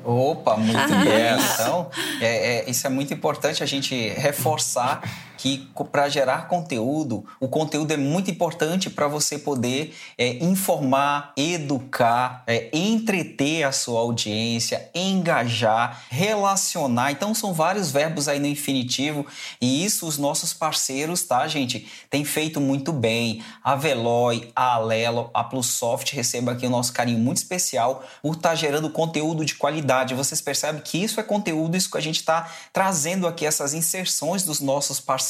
Opa, 0.04 0.56
muito 0.56 0.72
bem. 1.04 1.38
Então, 1.54 1.90
é, 2.20 2.58
é, 2.58 2.70
isso 2.70 2.86
é 2.86 2.90
muito 2.90 3.12
importante 3.12 3.62
a 3.62 3.66
gente 3.66 3.94
reforçar 4.10 5.27
que 5.38 5.68
para 5.92 6.08
gerar 6.08 6.48
conteúdo, 6.48 7.24
o 7.40 7.48
conteúdo 7.48 7.92
é 7.92 7.96
muito 7.96 8.28
importante 8.28 8.90
para 8.90 9.06
você 9.06 9.38
poder 9.38 9.94
é, 10.18 10.44
informar, 10.44 11.32
educar, 11.36 12.42
é, 12.46 12.68
entreter 12.72 13.62
a 13.62 13.70
sua 13.70 14.00
audiência, 14.00 14.90
engajar, 14.92 16.02
relacionar. 16.10 17.12
Então 17.12 17.32
são 17.34 17.54
vários 17.54 17.92
verbos 17.92 18.26
aí 18.26 18.40
no 18.40 18.48
infinitivo 18.48 19.24
e 19.60 19.84
isso 19.84 20.06
os 20.06 20.18
nossos 20.18 20.52
parceiros, 20.52 21.22
tá, 21.22 21.46
gente, 21.46 21.86
tem 22.10 22.24
feito 22.24 22.60
muito 22.60 22.92
bem. 22.92 23.42
A 23.62 23.76
Veloy, 23.76 24.50
a 24.56 24.74
Alelo, 24.74 25.30
a 25.32 25.44
Plusoft 25.44 26.14
receba 26.14 26.52
aqui 26.52 26.66
o 26.66 26.70
nosso 26.70 26.92
carinho 26.92 27.20
muito 27.20 27.36
especial 27.36 28.04
por 28.20 28.34
estar 28.34 28.56
gerando 28.56 28.90
conteúdo 28.90 29.44
de 29.44 29.54
qualidade. 29.54 30.14
Vocês 30.14 30.40
percebem 30.40 30.82
que 30.82 30.98
isso 30.98 31.20
é 31.20 31.22
conteúdo, 31.22 31.76
isso 31.76 31.90
que 31.90 31.98
a 31.98 32.02
gente 32.02 32.16
está 32.16 32.50
trazendo 32.72 33.28
aqui, 33.28 33.46
essas 33.46 33.72
inserções 33.72 34.42
dos 34.42 34.58
nossos 34.58 34.98
parceiros. 34.98 35.27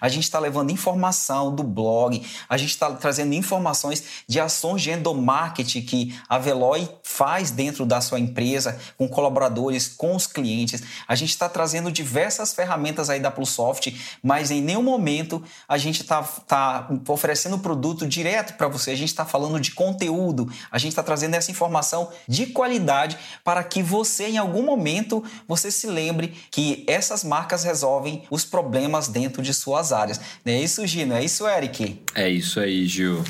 A 0.00 0.08
gente 0.08 0.24
está 0.24 0.38
levando 0.38 0.70
informação 0.70 1.54
do 1.54 1.62
blog, 1.62 2.24
a 2.48 2.56
gente 2.56 2.70
está 2.70 2.90
trazendo 2.90 3.34
informações 3.34 4.04
de 4.26 4.40
ações 4.40 4.82
de 4.82 4.90
endomarketing 4.90 5.82
que 5.82 6.18
a 6.28 6.38
Veloy 6.38 6.88
faz 7.02 7.50
dentro 7.50 7.84
da 7.86 8.00
sua 8.00 8.18
empresa, 8.18 8.78
com 8.96 9.08
colaboradores, 9.08 9.88
com 9.88 10.14
os 10.14 10.26
clientes. 10.26 10.82
A 11.06 11.14
gente 11.14 11.30
está 11.30 11.48
trazendo 11.48 11.90
diversas 11.90 12.52
ferramentas 12.52 13.10
aí 13.10 13.20
da 13.20 13.30
Plusoft, 13.30 14.18
mas 14.22 14.50
em 14.50 14.60
nenhum 14.60 14.82
momento 14.82 15.42
a 15.68 15.78
gente 15.78 16.02
está 16.02 16.22
tá 16.22 16.88
oferecendo 17.08 17.58
produto 17.58 18.06
direto 18.06 18.54
para 18.56 18.68
você. 18.68 18.90
A 18.90 18.96
gente 18.96 19.08
está 19.08 19.24
falando 19.24 19.60
de 19.60 19.72
conteúdo, 19.72 20.50
a 20.70 20.78
gente 20.78 20.90
está 20.90 21.02
trazendo 21.02 21.34
essa 21.34 21.50
informação 21.50 22.10
de 22.26 22.46
qualidade 22.46 23.18
para 23.42 23.62
que 23.62 23.82
você, 23.82 24.28
em 24.28 24.38
algum 24.38 24.62
momento, 24.62 25.22
você 25.46 25.70
se 25.70 25.86
lembre 25.86 26.28
que 26.50 26.84
essas 26.86 27.24
marcas 27.24 27.64
resolvem 27.64 28.24
os 28.30 28.44
problemas 28.44 29.08
dentro 29.08 29.33
dentro 29.34 29.42
de 29.42 29.52
suas 29.52 29.92
áreas. 29.92 30.20
Não 30.44 30.52
é 30.52 30.60
isso, 30.62 30.86
Gino? 30.86 31.14
É 31.14 31.24
isso, 31.24 31.46
Eric? 31.48 32.00
É 32.14 32.28
isso 32.28 32.60
aí, 32.60 32.86
Gil. 32.86 33.22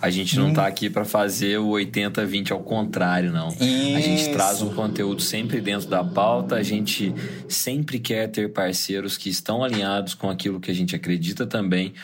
A 0.00 0.10
gente 0.10 0.36
não 0.36 0.48
está 0.48 0.66
aqui 0.66 0.90
para 0.90 1.04
fazer 1.04 1.58
o 1.58 1.70
80-20 1.70 2.50
ao 2.50 2.60
contrário, 2.60 3.30
não. 3.30 3.48
Isso. 3.48 3.96
A 3.96 4.00
gente 4.00 4.30
traz 4.32 4.60
um 4.60 4.74
conteúdo 4.74 5.22
sempre 5.22 5.60
dentro 5.60 5.88
da 5.88 6.02
pauta, 6.02 6.56
a 6.56 6.62
gente 6.62 7.14
sempre 7.48 8.00
quer 8.00 8.28
ter 8.28 8.52
parceiros 8.52 9.16
que 9.16 9.30
estão 9.30 9.62
alinhados 9.62 10.14
com 10.14 10.28
aquilo 10.28 10.58
que 10.58 10.70
a 10.70 10.74
gente 10.74 10.96
acredita 10.96 11.46
também 11.46 11.94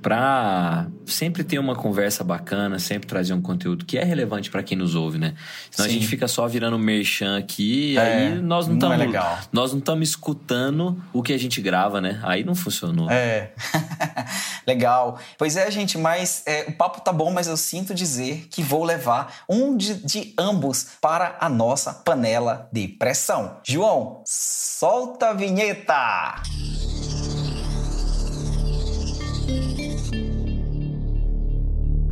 para 0.00 0.86
sempre 1.06 1.42
ter 1.42 1.58
uma 1.58 1.74
conversa 1.74 2.22
bacana, 2.22 2.78
sempre 2.78 3.06
trazer 3.06 3.32
um 3.32 3.40
conteúdo 3.40 3.84
que 3.84 3.98
é 3.98 4.04
relevante 4.04 4.50
para 4.50 4.62
quem 4.62 4.76
nos 4.76 4.94
ouve, 4.94 5.18
né? 5.18 5.34
Senão 5.70 5.88
Sim. 5.88 5.96
a 5.96 5.98
gente 5.98 6.08
fica 6.08 6.28
só 6.28 6.46
virando 6.46 6.78
merchan 6.78 7.38
aqui 7.38 7.96
é, 7.96 8.00
aí 8.00 8.34
nós 8.40 8.66
não 8.66 8.74
estamos 8.74 9.00
é 9.00 9.38
nós 9.52 9.72
não 9.72 9.78
estamos 9.78 10.08
escutando 10.08 11.02
o 11.12 11.22
que 11.22 11.32
a 11.32 11.38
gente 11.38 11.60
grava, 11.60 12.00
né? 12.00 12.20
Aí 12.22 12.44
não 12.44 12.54
funcionou. 12.54 13.10
É. 13.10 13.52
legal. 14.66 15.18
Pois 15.36 15.56
é, 15.56 15.70
gente, 15.70 15.96
mas 15.96 16.42
é, 16.46 16.66
o 16.68 16.72
papo 16.72 17.00
tá 17.00 17.12
bom, 17.12 17.32
mas 17.32 17.46
eu 17.46 17.56
sinto 17.56 17.94
dizer 17.94 18.46
que 18.50 18.62
vou 18.62 18.84
levar 18.84 19.44
um 19.48 19.76
de, 19.76 19.94
de 19.94 20.34
ambos 20.38 20.86
para 21.00 21.36
a 21.40 21.48
nossa 21.48 21.92
panela 21.92 22.68
de 22.72 22.86
pressão. 22.86 23.58
João, 23.64 24.22
solta 24.26 25.30
a 25.30 25.32
vinheta! 25.32 26.42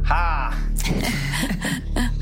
Ha! 0.09 0.53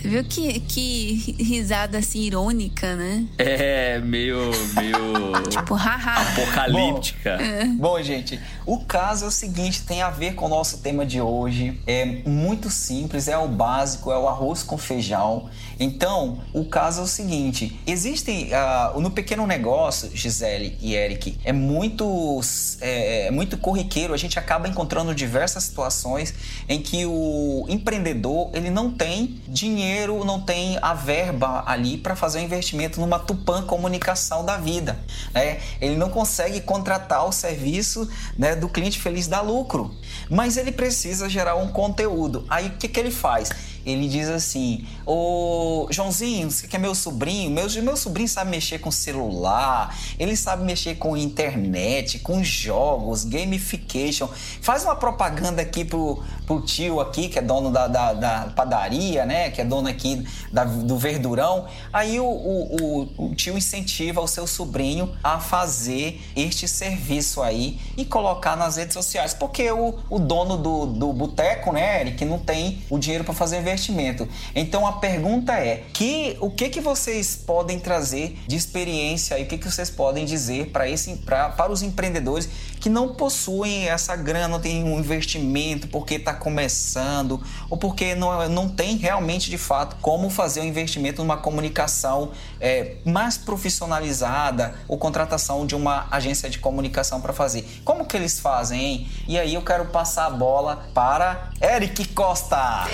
Você 0.00 0.08
viu 0.08 0.24
que, 0.24 0.60
que 0.60 1.34
risada 1.42 1.98
assim 1.98 2.20
irônica, 2.20 2.96
né? 2.96 3.26
É, 3.36 3.98
meio. 3.98 4.50
meio. 4.74 5.42
tipo, 5.50 5.74
haha. 5.74 6.22
Apocalíptica. 6.22 7.36
Bom, 7.36 7.44
é. 7.44 7.64
bom, 7.66 8.02
gente, 8.02 8.40
o 8.70 8.84
caso 8.84 9.24
é 9.24 9.28
o 9.28 9.30
seguinte: 9.30 9.82
tem 9.82 10.02
a 10.02 10.10
ver 10.10 10.34
com 10.34 10.46
o 10.46 10.48
nosso 10.48 10.78
tema 10.78 11.04
de 11.04 11.20
hoje. 11.20 11.80
É 11.86 12.04
muito 12.04 12.70
simples, 12.70 13.28
é 13.28 13.36
o 13.36 13.48
básico, 13.48 14.12
é 14.12 14.18
o 14.18 14.28
arroz 14.28 14.62
com 14.62 14.78
feijão. 14.78 15.48
Então, 15.78 16.38
o 16.52 16.64
caso 16.64 17.00
é 17.00 17.04
o 17.04 17.08
seguinte: 17.08 17.80
existem. 17.86 18.50
Uh, 18.50 19.00
no 19.00 19.10
pequeno 19.10 19.46
negócio, 19.46 20.10
Gisele 20.14 20.76
e 20.80 20.94
Eric, 20.94 21.38
é 21.44 21.52
muito, 21.52 22.40
é, 22.80 23.26
é 23.26 23.30
muito 23.30 23.56
corriqueiro, 23.56 24.12
a 24.12 24.16
gente 24.16 24.38
acaba 24.38 24.68
encontrando 24.68 25.14
diversas 25.14 25.64
situações 25.64 26.34
em 26.68 26.80
que 26.80 27.06
o 27.06 27.64
empreendedor 27.68 28.50
ele 28.52 28.68
não 28.70 28.90
tem 28.90 29.40
dinheiro 29.48 29.80
dinheiro, 29.80 30.24
não 30.24 30.40
tem 30.40 30.78
a 30.82 30.94
verba 30.94 31.62
ali 31.66 31.96
para 31.96 32.14
fazer 32.16 32.40
um 32.40 32.42
investimento 32.42 33.00
numa 33.00 33.18
Tupan 33.18 33.62
Comunicação 33.62 34.44
da 34.44 34.56
vida. 34.56 34.98
Né? 35.32 35.60
Ele 35.80 35.96
não 35.96 36.10
consegue 36.10 36.60
contratar 36.60 37.26
o 37.26 37.32
serviço 37.32 38.08
né, 38.36 38.54
do 38.60 38.68
cliente 38.68 39.00
feliz 39.00 39.26
da 39.26 39.40
lucro, 39.40 39.94
mas 40.28 40.56
ele 40.56 40.70
precisa 40.70 41.28
gerar 41.28 41.56
um 41.56 41.68
conteúdo. 41.68 42.44
Aí 42.48 42.68
o 42.68 42.72
que, 42.72 42.86
que 42.86 43.00
ele 43.00 43.10
faz? 43.10 43.50
ele 43.84 44.08
diz 44.08 44.28
assim: 44.28 44.86
Ô 45.06 45.86
Joãozinho, 45.90 46.50
você 46.50 46.66
que 46.66 46.76
é 46.76 46.78
meu 46.78 46.94
sobrinho, 46.94 47.50
meu, 47.50 47.66
meu 47.82 47.96
sobrinho 47.96 48.28
sabe 48.28 48.50
mexer 48.50 48.78
com 48.78 48.90
celular, 48.90 49.96
ele 50.18 50.36
sabe 50.36 50.64
mexer 50.64 50.96
com 50.96 51.16
internet, 51.16 52.18
com 52.18 52.42
jogos, 52.44 53.24
gamification. 53.24 54.28
Faz 54.60 54.84
uma 54.84 54.96
propaganda 54.96 55.62
aqui 55.62 55.84
pro, 55.84 56.22
pro 56.50 56.60
tio 56.60 56.98
aqui, 56.98 57.28
que 57.28 57.38
é 57.38 57.42
dono 57.42 57.70
da, 57.70 57.86
da, 57.86 58.12
da 58.12 58.52
padaria, 58.56 59.24
né? 59.24 59.50
Que 59.50 59.60
é 59.60 59.64
dono 59.64 59.88
aqui 59.88 60.26
da, 60.50 60.64
do 60.64 60.98
verdurão. 60.98 61.68
Aí 61.92 62.18
o, 62.18 62.24
o, 62.24 62.76
o, 63.16 63.26
o 63.26 63.34
tio 63.36 63.56
incentiva 63.56 64.20
o 64.20 64.26
seu 64.26 64.48
sobrinho 64.48 65.14
a 65.22 65.38
fazer 65.38 66.20
este 66.34 66.66
serviço 66.66 67.40
aí 67.40 67.78
e 67.96 68.04
colocar 68.04 68.56
nas 68.56 68.74
redes 68.74 68.94
sociais. 68.94 69.32
Porque 69.32 69.70
o, 69.70 69.94
o 70.10 70.18
dono 70.18 70.56
do, 70.56 70.86
do 70.86 71.12
boteco, 71.12 71.72
né, 71.72 72.00
Eric, 72.00 72.24
não 72.24 72.40
tem 72.40 72.82
o 72.90 72.98
dinheiro 72.98 73.22
para 73.22 73.32
fazer 73.32 73.60
investimento. 73.60 74.26
Então 74.52 74.84
a 74.84 74.94
pergunta 74.94 75.52
é: 75.52 75.84
que, 75.92 76.36
o 76.40 76.50
que, 76.50 76.68
que 76.68 76.80
vocês 76.80 77.36
podem 77.36 77.78
trazer 77.78 78.36
de 78.48 78.56
experiência 78.56 79.38
e 79.38 79.44
o 79.44 79.46
que, 79.46 79.56
que 79.56 79.70
vocês 79.70 79.88
podem 79.88 80.24
dizer 80.24 80.70
para 80.70 80.88
esse 80.88 81.14
pra, 81.18 81.50
para 81.50 81.70
os 81.70 81.80
empreendedores 81.80 82.48
que 82.80 82.88
não 82.88 83.08
possuem 83.08 83.88
essa 83.88 84.16
grana, 84.16 84.48
não 84.48 84.58
tem 84.58 84.82
um 84.82 84.98
investimento 84.98 85.86
porque 85.88 86.14
está 86.14 86.32
começando 86.32 87.40
ou 87.68 87.76
porque 87.76 88.14
não, 88.14 88.48
não 88.48 88.68
tem 88.68 88.96
realmente 88.96 89.50
de 89.50 89.58
fato 89.58 89.96
como 90.00 90.30
fazer 90.30 90.60
um 90.62 90.64
investimento 90.64 91.22
numa 91.22 91.36
comunicação 91.36 92.30
é, 92.58 92.96
mais 93.04 93.36
profissionalizada 93.36 94.74
ou 94.88 94.96
contratação 94.96 95.66
de 95.66 95.74
uma 95.74 96.06
agência 96.10 96.48
de 96.48 96.58
comunicação 96.58 97.20
para 97.20 97.34
fazer. 97.34 97.64
Como 97.84 98.06
que 98.06 98.16
eles 98.16 98.40
fazem, 98.40 98.80
hein? 98.80 99.08
E 99.28 99.38
aí 99.38 99.54
eu 99.54 99.62
quero 99.62 99.86
passar 99.86 100.26
a 100.26 100.30
bola 100.30 100.88
para 100.94 101.50
Eric 101.60 102.08
Costa. 102.08 102.56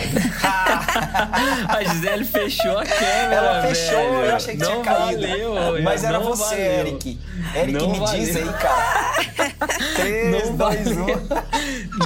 a 1.69 1.85
Gisele 1.85 2.25
fechou 2.25 2.79
a 2.79 2.85
câmera. 2.85 3.35
Ela 3.35 3.63
fechou, 3.63 3.97
velho. 3.97 4.25
eu 4.25 4.37
achei 4.37 4.57
que 4.57 4.63
não 4.63 4.83
tinha 4.83 4.85
caído. 4.85 5.23
Valeu, 5.23 5.83
Mas 5.83 6.03
era 6.03 6.19
você, 6.19 6.45
valeu. 6.45 6.87
Eric. 6.87 7.19
Eric, 7.57 7.73
não 7.73 7.91
me 7.93 7.99
valeu. 7.99 8.21
diz 8.21 8.37
aí, 8.37 8.45
cara. 8.45 9.17
3, 9.97 10.51
2, 10.51 10.87
1. 10.89 10.93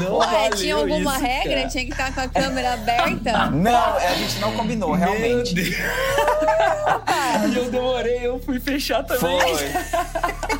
Não 0.00 0.18
Ué, 0.18 0.26
valeu 0.26 0.50
tinha 0.56 0.74
alguma 0.76 1.12
isso, 1.16 1.24
regra? 1.24 1.54
cara. 1.56 1.68
Tinha 1.68 1.84
que 1.84 1.90
estar 1.92 2.14
com 2.14 2.20
a 2.20 2.28
câmera 2.28 2.74
aberta? 2.74 3.50
Não, 3.50 3.96
a 3.96 4.14
gente 4.14 4.38
não 4.38 4.52
combinou, 4.52 4.92
realmente. 4.92 5.54
Meu 5.54 5.64
Deus. 5.64 5.76
E 7.52 7.56
eu 7.56 7.70
demorei, 7.70 8.26
eu 8.26 8.38
fui 8.40 8.60
fechar 8.60 9.02
também. 9.04 9.40
Foi. 9.40 9.68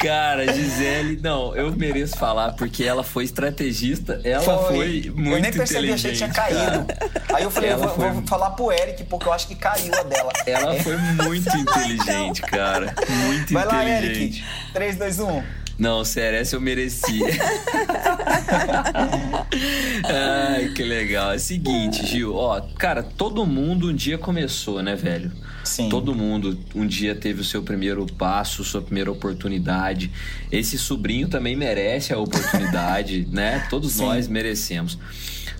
Cara, 0.00 0.50
Gisele, 0.52 1.18
não, 1.22 1.54
eu 1.54 1.70
mereço 1.72 2.16
falar 2.16 2.52
porque 2.54 2.84
ela 2.84 3.02
foi 3.04 3.24
estrategista, 3.24 4.18
ela 4.24 4.42
foi, 4.42 5.02
foi 5.02 5.12
muito 5.14 5.36
Eu 5.36 5.42
nem 5.42 5.52
percebi, 5.52 5.92
achei 5.92 6.10
que 6.12 6.16
tinha 6.16 6.30
caído. 6.30 6.86
Aí 7.34 7.42
eu 7.44 7.50
falei, 7.50 7.70
eu 7.70 7.74
Ela 7.74 7.88
foi- 7.88 8.10
vou 8.10 8.22
falar 8.26 8.50
pro 8.52 8.72
Eric, 8.72 9.04
porque 9.04 9.28
eu 9.28 9.32
acho 9.32 9.46
que 9.46 9.54
caiu 9.54 9.94
a 9.94 10.02
dela. 10.02 10.32
Ela 10.46 10.74
foi 10.82 10.96
muito 10.96 11.54
inteligente, 11.56 12.40
cara. 12.42 12.94
Muito 13.26 13.52
Vai 13.52 13.64
lá, 13.66 13.84
inteligente. 13.84 14.38
Eric. 14.40 14.72
3, 14.72 14.96
2, 14.96 15.20
1. 15.20 15.42
Não, 15.80 16.04
sério, 16.04 16.38
essa 16.38 16.56
eu 16.56 16.60
mereci. 16.60 17.20
Ai, 20.04 20.68
que 20.74 20.82
legal. 20.82 21.32
É 21.32 21.36
o 21.36 21.40
seguinte, 21.40 22.04
Gil, 22.04 22.34
ó, 22.34 22.60
cara, 22.76 23.02
todo 23.02 23.46
mundo 23.46 23.88
um 23.88 23.94
dia 23.94 24.18
começou, 24.18 24.82
né, 24.82 24.94
velho? 24.94 25.32
Sim. 25.64 25.88
Todo 25.88 26.14
mundo 26.14 26.58
um 26.74 26.86
dia 26.86 27.14
teve 27.14 27.40
o 27.40 27.44
seu 27.44 27.62
primeiro 27.62 28.04
passo, 28.04 28.62
sua 28.62 28.82
primeira 28.82 29.10
oportunidade. 29.10 30.10
Esse 30.52 30.76
sobrinho 30.76 31.28
também 31.28 31.56
merece 31.56 32.12
a 32.12 32.18
oportunidade, 32.18 33.26
né? 33.32 33.66
Todos 33.70 33.92
Sim. 33.92 34.04
nós 34.04 34.28
merecemos. 34.28 34.98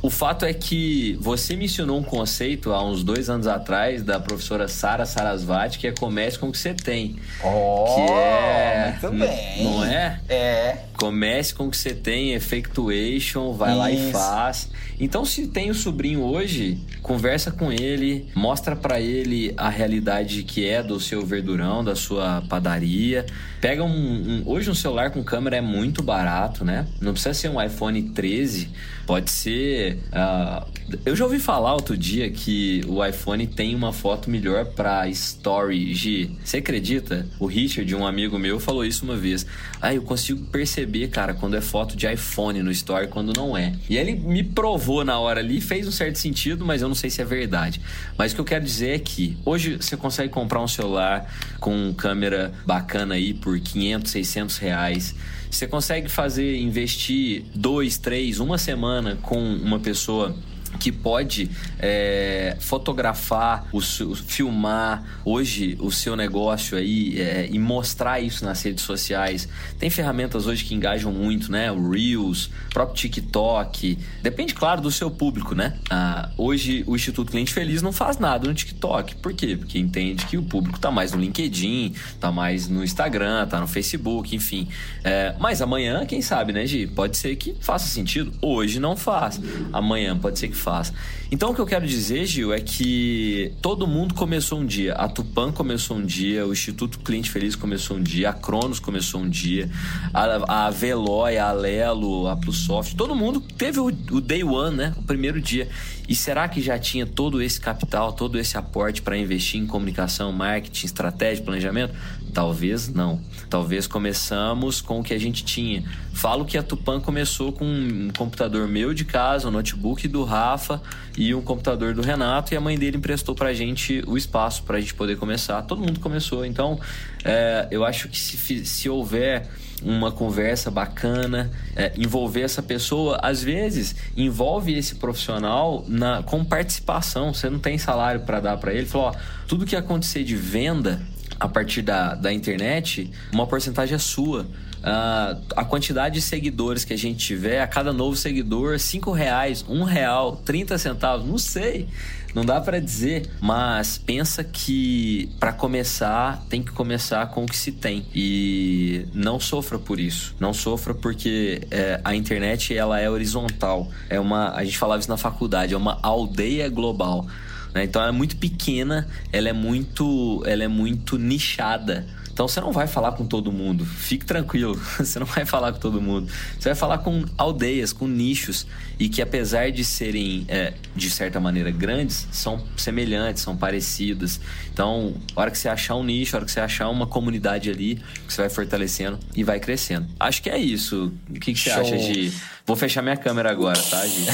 O 0.02 0.08
fato 0.08 0.46
é 0.46 0.54
que 0.54 1.18
você 1.20 1.54
mencionou 1.54 1.98
um 1.98 2.02
conceito 2.02 2.72
há 2.72 2.82
uns 2.82 3.04
dois 3.04 3.28
anos 3.28 3.46
atrás 3.46 4.02
da 4.02 4.18
professora 4.18 4.66
Sara 4.66 5.04
Sarasvati, 5.04 5.78
que 5.78 5.86
é 5.86 5.92
comece 5.92 6.38
com 6.38 6.48
o 6.48 6.52
que 6.52 6.58
você 6.58 6.72
tem. 6.72 7.16
Oh, 7.44 7.84
que 7.94 8.12
é. 8.12 8.98
muito 9.02 9.18
bem. 9.18 9.64
Não 9.64 9.84
é? 9.84 10.20
É. 10.28 10.78
Comece 11.00 11.54
com 11.54 11.66
o 11.66 11.70
que 11.70 11.76
você 11.78 11.94
tem, 11.94 12.34
effectuation, 12.34 13.52
vai 13.54 13.74
lá 13.74 13.90
e 13.90 13.94
Isso. 13.94 14.12
faz. 14.12 14.70
Então, 14.98 15.24
se 15.24 15.46
tem 15.46 15.70
o 15.70 15.74
sobrinho 15.74 16.20
hoje, 16.22 16.76
conversa 17.02 17.50
com 17.50 17.72
ele, 17.72 18.26
mostra 18.34 18.76
pra 18.76 19.00
ele 19.00 19.54
a 19.56 19.70
realidade 19.70 20.42
que 20.42 20.68
é 20.68 20.82
do 20.82 21.00
seu 21.00 21.24
verdurão, 21.24 21.82
da 21.82 21.96
sua 21.96 22.42
padaria. 22.50 23.24
Pega 23.62 23.82
um, 23.82 23.88
um- 23.90 24.42
Hoje 24.46 24.70
um 24.70 24.74
celular 24.74 25.10
com 25.10 25.22
câmera 25.24 25.56
é 25.56 25.60
muito 25.60 26.02
barato, 26.02 26.64
né? 26.64 26.86
Não 27.00 27.12
precisa 27.12 27.32
ser 27.34 27.48
um 27.48 27.62
iPhone 27.62 28.02
13, 28.10 28.68
pode 29.06 29.30
ser. 29.30 29.98
ah, 30.12 30.66
eu 31.06 31.14
já 31.16 31.24
ouvi 31.24 31.38
falar 31.38 31.72
outro 31.74 31.96
dia 31.96 32.30
que 32.30 32.82
o 32.86 33.04
iPhone 33.04 33.46
tem 33.46 33.74
uma 33.74 33.92
foto 33.92 34.28
melhor 34.28 34.66
pra 34.66 35.08
story. 35.08 35.94
Gi, 35.94 36.30
você 36.44 36.58
acredita? 36.58 37.26
O 37.38 37.46
Richard, 37.46 37.94
um 37.94 38.06
amigo 38.06 38.38
meu, 38.38 38.58
falou 38.60 38.84
isso 38.84 39.04
uma 39.04 39.16
vez. 39.16 39.46
Ah, 39.80 39.94
eu 39.94 40.02
consigo 40.02 40.44
perceber, 40.46 40.89
cara, 41.09 41.35
quando 41.35 41.57
é 41.57 41.61
foto 41.61 41.96
de 41.96 42.11
iPhone 42.11 42.62
no 42.62 42.70
story, 42.70 43.09
quando 43.09 43.33
não 43.37 43.57
é. 43.57 43.74
E 43.88 43.96
ele 43.96 44.14
me 44.14 44.42
provou 44.42 45.05
na 45.05 45.18
hora 45.18 45.40
ali, 45.40 45.61
fez 45.61 45.87
um 45.87 45.92
certo 45.92 46.18
sentido, 46.18 46.64
mas 46.64 46.83
eu 46.83 46.88
não 46.88 46.94
sei 46.94 47.11
se 47.11 47.20
é 47.20 47.24
verdade. 47.24 47.81
Mas 48.16 48.33
o 48.33 48.35
que 48.35 48.40
eu 48.40 48.44
quero 48.44 48.64
dizer 48.64 48.94
é 48.94 48.98
que 48.98 49.37
hoje 49.44 49.76
você 49.76 49.96
consegue 49.96 50.33
comprar 50.33 50.61
um 50.62 50.68
celular 50.68 51.33
com 51.59 51.92
câmera 51.94 52.53
bacana 52.66 53.14
aí 53.14 53.35
por 53.35 53.59
500, 53.59 54.11
600 54.11 54.59
reais. 54.59 55.14
Você 55.50 55.66
consegue 55.66 56.09
fazer, 56.09 56.59
investir 56.59 57.44
dois, 57.55 57.98
três, 57.98 58.38
uma 58.38 58.57
semana 58.57 59.18
com 59.20 59.38
uma 59.38 59.81
pessoa 59.81 60.35
que 60.78 60.92
pode 60.92 61.50
é, 61.78 62.56
fotografar, 62.61 63.66
o, 63.72 63.80
filmar 63.80 65.02
hoje 65.24 65.76
o 65.80 65.90
seu 65.90 66.16
negócio 66.16 66.76
aí 66.76 67.20
é, 67.20 67.48
e 67.50 67.59
mostrar 67.59 68.20
isso 68.20 68.44
nas 68.44 68.62
redes 68.62 68.85
sociais. 68.85 69.48
Tem 69.78 69.90
ferramentas 69.90 70.46
hoje 70.46 70.64
que 70.64 70.74
engajam 70.74 71.12
muito, 71.12 71.50
né? 71.50 71.70
O 71.72 71.90
Reels, 71.90 72.50
próprio 72.70 72.96
TikTok. 72.96 73.98
Depende, 74.22 74.54
claro, 74.54 74.80
do 74.80 74.90
seu 74.90 75.11
público, 75.11 75.54
né? 75.54 75.76
Ah, 75.90 76.30
hoje 76.37 76.85
o 76.87 76.94
Instituto 76.94 77.30
Cliente 77.30 77.52
Feliz 77.52 77.83
não 77.83 77.92
faz 77.92 78.18
nada 78.18 78.46
no 78.48 78.54
TikTok. 78.54 79.16
Por 79.16 79.33
quê? 79.33 79.56
Porque 79.56 79.78
entende 79.78 80.26
que 80.26 80.37
o 80.37 80.42
público 80.42 80.78
tá 80.78 80.90
mais 80.90 81.12
no 81.12 81.20
LinkedIn, 81.20 81.94
tá 82.18 82.30
mais 82.30 82.68
no 82.68 82.85
Instagram, 82.85 83.46
tá 83.46 83.61
no 83.61 83.66
Facebook, 83.66 84.35
enfim. 84.35 84.68
É, 85.04 85.35
mas 85.38 85.61
amanhã, 85.61 86.04
quem 86.06 86.22
sabe, 86.22 86.52
né, 86.52 86.66
Gi? 86.66 86.87
Pode 86.87 87.16
ser 87.16 87.37
que 87.37 87.56
faça 87.61 87.87
sentido. 87.87 88.33
Hoje 88.40 88.78
não 88.78 88.96
faz. 88.96 89.40
Amanhã 89.72 90.16
pode 90.18 90.38
ser 90.38 90.48
que 90.48 90.56
faça. 90.60 90.92
Então 91.30 91.50
o 91.50 91.54
que 91.54 91.60
eu 91.60 91.66
quero 91.66 91.86
dizer, 91.86 92.26
Gil, 92.26 92.52
é 92.52 92.60
que 92.60 93.52
todo 93.62 93.86
mundo 93.86 94.14
começou 94.14 94.60
um 94.60 94.66
dia. 94.66 94.94
A 94.94 95.08
Tupan 95.08 95.52
começou 95.52 95.96
um 95.96 96.04
dia, 96.04 96.46
o 96.46 96.52
Instituto 96.52 96.98
Cliente 97.00 97.30
Feliz 97.30 97.56
começou 97.56 97.96
um 97.96 98.02
dia, 98.02 98.30
a 98.30 98.32
Cronos 98.32 98.78
começou 98.78 99.20
um 99.20 99.28
dia, 99.28 99.70
a, 100.12 100.66
a 100.66 100.70
Veloy, 100.70 101.38
a 101.38 101.48
Alelo, 101.48 102.28
a 102.28 102.36
Plusoft, 102.36 102.96
todo 102.96 103.14
mundo 103.14 103.40
teve 103.40 103.80
o, 103.80 103.86
o 103.86 104.20
day 104.20 104.44
one, 104.44 104.76
né? 104.76 104.94
O 104.96 105.02
primeiro 105.02 105.40
dia. 105.40 105.68
E 106.08 106.14
será 106.14 106.48
que 106.48 106.60
já 106.60 106.76
tinha 106.76 107.06
todo 107.06 107.40
esse 107.40 107.60
capital, 107.60 108.12
todo 108.12 108.36
esse 108.36 108.58
aporte 108.58 109.00
para 109.00 109.16
investir 109.16 109.60
em 109.60 109.66
comunicação, 109.66 110.32
marketing, 110.32 110.86
estratégia, 110.86 111.44
planejamento? 111.44 111.94
Talvez 112.32 112.88
não. 112.88 113.20
Talvez 113.48 113.86
começamos 113.86 114.80
com 114.80 115.00
o 115.00 115.02
que 115.02 115.12
a 115.12 115.18
gente 115.18 115.44
tinha. 115.44 115.82
Falo 116.12 116.44
que 116.44 116.56
a 116.56 116.62
Tupan 116.62 117.00
começou 117.00 117.52
com 117.52 117.64
um 117.64 118.10
computador 118.16 118.68
meu 118.68 118.94
de 118.94 119.04
casa, 119.04 119.48
um 119.48 119.50
notebook 119.50 120.06
do 120.06 120.24
Rafa 120.24 120.80
e 121.16 121.34
um 121.34 121.42
computador 121.42 121.94
do 121.94 122.02
Renato, 122.02 122.54
e 122.54 122.56
a 122.56 122.60
mãe 122.60 122.78
dele 122.78 122.96
emprestou 122.96 123.34
pra 123.34 123.52
gente 123.52 124.02
o 124.06 124.16
espaço 124.16 124.62
pra 124.62 124.80
gente 124.80 124.94
poder 124.94 125.16
começar. 125.16 125.62
Todo 125.62 125.80
mundo 125.80 125.98
começou. 126.00 126.44
Então, 126.44 126.78
é, 127.24 127.66
eu 127.70 127.84
acho 127.84 128.08
que 128.08 128.18
se, 128.18 128.64
se 128.64 128.88
houver 128.88 129.48
uma 129.82 130.12
conversa 130.12 130.70
bacana, 130.70 131.50
é, 131.74 131.92
envolver 131.96 132.42
essa 132.42 132.62
pessoa, 132.62 133.18
às 133.22 133.42
vezes 133.42 133.96
envolve 134.16 134.74
esse 134.74 134.96
profissional 134.96 135.84
na, 135.88 136.22
com 136.22 136.44
participação. 136.44 137.32
Você 137.32 137.48
não 137.48 137.58
tem 137.58 137.78
salário 137.78 138.20
para 138.20 138.40
dar 138.40 138.56
para 138.58 138.72
ele. 138.72 138.86
Falou, 138.86 139.14
tudo 139.48 139.66
que 139.66 139.74
acontecer 139.74 140.22
de 140.22 140.36
venda 140.36 141.00
a 141.40 141.48
partir 141.48 141.81
da, 141.81 142.14
da 142.14 142.33
internet, 142.33 143.11
uma 143.33 143.46
porcentagem 143.46 143.94
é 143.96 143.98
sua. 143.98 144.46
Uh, 144.81 145.37
a 145.57 145.64
quantidade 145.64 146.14
de 146.14 146.22
seguidores 146.22 146.85
que 146.85 146.92
a 146.92 146.96
gente 146.96 147.18
tiver, 147.18 147.61
a 147.61 147.66
cada 147.66 147.92
novo 147.92 148.16
seguidor, 148.16 148.79
cinco 148.79 149.11
reais, 149.11 149.64
um 149.68 149.83
real, 149.83 150.37
30 150.37 150.79
centavos, 150.79 151.26
não 151.26 151.38
sei. 151.38 151.88
Não 152.35 152.44
dá 152.44 152.61
para 152.61 152.81
dizer, 152.81 153.29
mas 153.40 153.98
pensa 153.98 154.44
que 154.44 155.29
para 155.40 155.53
começar 155.53 156.44
tem 156.48 156.62
que 156.62 156.70
começar 156.70 157.26
com 157.26 157.44
o 157.44 157.46
que 157.46 157.57
se 157.57 157.72
tem 157.72 158.07
e 158.14 159.05
não 159.12 159.40
sofra 159.40 159.79
por 159.79 159.98
isso. 159.98 160.35
Não 160.38 160.55
sofra 160.55 160.94
porque 160.94 161.62
é, 161.70 162.00
a 162.05 162.14
internet 162.14 162.74
ela 162.74 163.00
é 163.00 163.11
horizontal. 163.11 163.88
É 164.09 164.20
uma, 164.20 164.55
a 164.55 164.64
gente 164.64 164.79
falava 164.79 165.00
isso 165.00 165.11
na 165.11 165.16
faculdade, 165.16 165.74
é 165.74 165.76
uma 165.76 165.98
aldeia 166.03 166.68
global. 166.68 167.26
Né? 167.74 167.85
Então 167.85 168.00
ela 168.02 168.11
é 168.11 168.14
muito 168.14 168.37
pequena, 168.37 169.09
ela 169.33 169.48
é 169.48 169.52
muito, 169.52 170.42
ela 170.46 170.64
é 170.64 170.68
muito 170.68 171.18
nichada. 171.18 172.06
Então 172.40 172.48
você 172.48 172.59
não 172.59 172.72
vai 172.72 172.87
falar 172.87 173.12
com 173.12 173.26
todo 173.26 173.53
mundo. 173.53 173.85
Fique 173.85 174.24
tranquilo, 174.24 174.74
você 174.96 175.18
não 175.18 175.26
vai 175.26 175.44
falar 175.44 175.74
com 175.74 175.79
todo 175.79 176.00
mundo. 176.00 176.33
Você 176.59 176.70
vai 176.70 176.74
falar 176.74 176.96
com 176.96 177.22
aldeias, 177.37 177.92
com 177.92 178.07
nichos 178.09 178.66
e 178.98 179.11
que 179.11 179.20
apesar 179.20 179.70
de 179.70 179.85
serem 179.85 180.46
é, 180.48 180.72
de 180.96 181.11
certa 181.11 181.38
maneira 181.38 181.70
grandes, 181.70 182.26
são 182.33 182.64
semelhantes, 182.79 183.42
são 183.42 183.55
parecidas. 183.55 184.40
Então, 184.72 185.12
a 185.37 185.40
hora 185.42 185.50
que 185.50 185.59
você 185.59 185.68
achar 185.68 185.96
um 185.96 186.03
nicho, 186.03 186.35
a 186.35 186.38
hora 186.38 186.46
que 186.46 186.53
você 186.53 186.61
achar 186.61 186.88
uma 186.88 187.07
comunidade 187.07 187.68
ali, 187.68 188.03
você 188.26 188.40
vai 188.40 188.48
fortalecendo 188.48 189.18
e 189.37 189.44
vai 189.44 189.61
crescendo. 189.61 190.07
Acho 190.18 190.40
que 190.42 190.48
é 190.48 190.57
isso. 190.57 191.12
O 191.29 191.35
que, 191.35 191.53
que 191.53 191.61
você 191.61 191.70
acha 191.70 191.98
de 191.98 192.33
Vou 192.70 192.76
fechar 192.76 193.03
minha 193.03 193.16
câmera 193.16 193.50
agora, 193.50 193.83
tá, 193.83 194.07
Gi? 194.07 194.26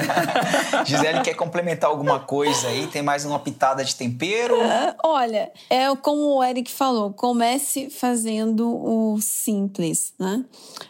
Gisele 0.86 1.20
quer 1.20 1.34
complementar 1.34 1.90
alguma 1.90 2.18
coisa 2.18 2.66
aí? 2.68 2.86
Tem 2.86 3.02
mais 3.02 3.26
uma 3.26 3.38
pitada 3.38 3.84
de 3.84 3.94
tempero? 3.94 4.56
Uh, 4.58 4.94
olha, 5.04 5.50
é 5.68 5.94
como 5.96 6.38
o 6.38 6.42
Eric 6.42 6.72
falou, 6.72 7.12
comece 7.28 7.90
fazendo 7.90 8.66
o 8.74 9.20
simples, 9.20 10.14
né? 10.18 10.42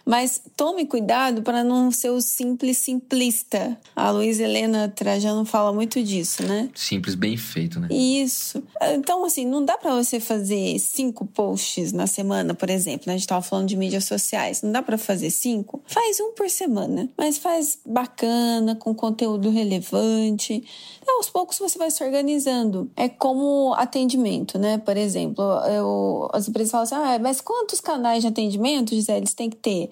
Mas 0.06 0.40
tome 0.56 0.86
cuidado 0.86 1.42
para 1.42 1.64
não 1.64 1.90
ser 1.90 2.10
o 2.10 2.20
simples 2.20 2.78
simplista. 2.78 3.76
A 3.96 4.12
Luiz 4.12 4.38
Helena 4.38 4.88
Trajano 4.88 5.44
fala 5.44 5.72
muito 5.72 6.00
disso, 6.00 6.44
né? 6.44 6.70
Simples 6.76 7.16
bem 7.16 7.36
feito, 7.36 7.80
né? 7.80 7.88
Isso. 7.90 8.62
Então, 8.94 9.24
assim, 9.24 9.44
não 9.44 9.64
dá 9.64 9.76
para 9.76 9.96
você 9.96 10.20
fazer 10.20 10.78
cinco 10.78 11.26
posts 11.26 11.90
na 11.92 12.06
semana, 12.06 12.54
por 12.54 12.70
exemplo. 12.70 13.08
Né? 13.08 13.14
A 13.14 13.16
gente 13.16 13.26
tava 13.26 13.42
falando 13.42 13.66
de 13.66 13.76
mídias 13.76 14.04
sociais. 14.04 14.62
Não 14.62 14.70
dá 14.70 14.80
para 14.80 14.96
fazer 14.96 15.30
cinco? 15.30 15.82
Faz 15.86 16.20
um 16.20 16.34
por 16.34 16.48
semana 16.48 17.08
mas 17.16 17.38
faz 17.38 17.78
bacana, 17.84 18.76
com 18.76 18.94
conteúdo 18.94 19.50
relevante. 19.50 20.54
E 20.54 21.10
aos 21.10 21.28
poucos 21.28 21.58
você 21.58 21.78
vai 21.78 21.90
se 21.90 22.02
organizando. 22.04 22.90
É 22.96 23.08
como 23.08 23.74
atendimento, 23.74 24.58
né? 24.58 24.78
Por 24.78 24.96
exemplo, 24.96 25.42
eu, 25.66 26.17
as 26.32 26.48
empresas 26.48 26.70
falam 26.70 26.84
assim: 26.84 26.94
ah, 26.94 27.18
mas 27.20 27.40
quantos 27.40 27.80
canais 27.80 28.22
de 28.22 28.28
atendimento, 28.28 28.94
Gisele, 28.94 29.18
eles 29.18 29.34
têm 29.34 29.50
que 29.50 29.56
ter? 29.56 29.90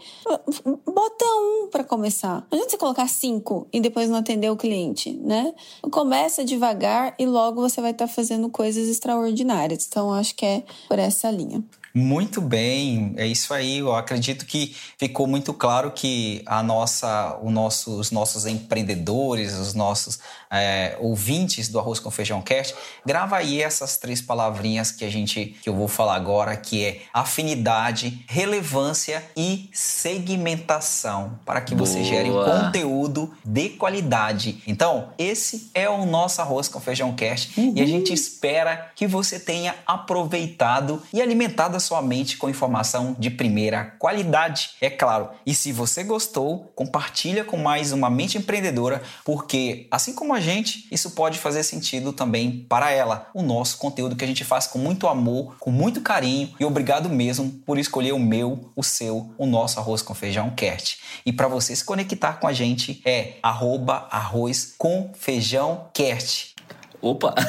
Bota 0.84 1.24
um 1.24 1.68
para 1.70 1.84
começar. 1.84 2.46
Não 2.50 2.58
adianta 2.58 2.70
você 2.70 2.78
colocar 2.78 3.08
cinco 3.08 3.66
e 3.72 3.80
depois 3.80 4.08
não 4.08 4.18
atender 4.18 4.50
o 4.50 4.56
cliente, 4.56 5.12
né? 5.12 5.54
Começa 5.90 6.44
devagar 6.44 7.14
e 7.18 7.26
logo 7.26 7.60
você 7.60 7.80
vai 7.80 7.90
estar 7.90 8.06
tá 8.06 8.12
fazendo 8.12 8.48
coisas 8.48 8.88
extraordinárias. 8.88 9.86
Então, 9.86 10.12
acho 10.12 10.34
que 10.34 10.46
é 10.46 10.62
por 10.88 10.98
essa 10.98 11.30
linha. 11.30 11.62
Muito 11.98 12.42
bem, 12.42 13.14
é 13.16 13.26
isso 13.26 13.54
aí. 13.54 13.78
Eu 13.78 13.94
acredito 13.94 14.44
que 14.44 14.76
ficou 14.98 15.26
muito 15.26 15.54
claro 15.54 15.90
que 15.92 16.42
a 16.44 16.62
nossa, 16.62 17.38
o 17.40 17.50
nosso, 17.50 17.98
os 17.98 18.10
nossos 18.10 18.44
empreendedores, 18.44 19.54
os 19.54 19.72
nossos 19.72 20.18
é, 20.61 20.97
ouvintes 21.01 21.69
do 21.69 21.79
Arroz 21.79 21.99
com 21.99 22.11
Feijão 22.11 22.42
Cast, 22.42 22.75
grava 23.05 23.37
aí 23.37 23.62
essas 23.62 23.97
três 23.97 24.21
palavrinhas 24.21 24.90
que 24.90 25.05
a 25.05 25.11
gente 25.11 25.57
que 25.62 25.69
eu 25.69 25.75
vou 25.75 25.88
falar 25.88 26.14
agora, 26.14 26.57
que 26.57 26.85
é 26.85 27.01
afinidade, 27.12 28.25
relevância 28.29 29.23
e 29.37 29.69
segmentação, 29.73 31.38
para 31.45 31.61
que 31.61 31.75
você 31.75 31.99
Boa. 31.99 32.05
gere 32.05 32.31
um 32.31 32.45
conteúdo 32.45 33.35
de 33.45 33.71
qualidade. 33.71 34.62
Então, 34.66 35.11
esse 35.19 35.71
é 35.75 35.88
o 35.88 36.05
nosso 36.07 36.40
Arroz 36.40 36.69
com 36.69 36.81
Feijão 36.81 37.14
Cast 37.14 37.59
uhum. 37.59 37.73
e 37.77 37.83
a 37.83 37.87
gente 37.87 38.12
espera 38.12 38.90
que 38.95 39.07
você 39.07 39.38
tenha 39.38 39.75
aproveitado 39.87 41.03
e 41.12 41.21
alimentado 41.21 41.77
a 41.77 41.81
sua 41.81 42.03
mente 42.03 42.37
com 42.37 42.49
informação 42.49 43.16
de 43.19 43.31
primeira 43.31 43.85
qualidade, 43.99 44.71
é 44.81 44.90
claro. 44.90 45.31
E 45.45 45.55
se 45.55 45.73
você 45.73 46.03
gostou, 46.05 46.73
compartilha 46.75 47.45
com 47.45 47.57
mais 47.57 47.92
uma 47.92 48.11
mente 48.11 48.38
empreendedora, 48.38 49.03
porque 49.25 49.87
assim 49.90 50.12
como 50.14 50.35
a 50.35 50.40
gente, 50.46 50.87
isso 50.92 51.11
pode 51.11 51.38
fazer 51.38 51.62
sentido 51.64 52.12
também 52.12 52.64
para 52.68 52.90
ela. 52.90 53.28
O 53.35 53.42
nosso 53.42 53.78
conteúdo 53.78 54.14
que 54.14 54.24
a 54.24 54.26
gente 54.28 54.44
faz 54.44 54.66
com 54.66 54.78
muito 54.78 55.09
amor, 55.09 55.56
com 55.59 55.70
muito 55.72 56.00
carinho 56.00 56.54
e 56.59 56.64
obrigado 56.64 57.09
mesmo 57.09 57.50
por 57.66 57.78
escolher 57.78 58.12
o 58.12 58.18
meu, 58.18 58.70
o 58.76 58.82
seu, 58.82 59.35
o 59.37 59.44
nosso 59.44 59.80
arroz 59.80 60.02
com 60.02 60.14
feijão 60.14 60.50
cast. 60.50 60.98
E 61.26 61.32
para 61.32 61.48
você 61.48 61.74
se 61.74 61.85
conectar 61.85 62.35
com 62.35 62.46
a 62.46 62.52
gente 62.52 63.02
é 63.04 63.35
arroba 63.42 64.06
arroz 64.11 64.74
com 64.78 65.11
feijão 65.14 65.88
cast. 65.92 66.54
Opa! 67.02 67.35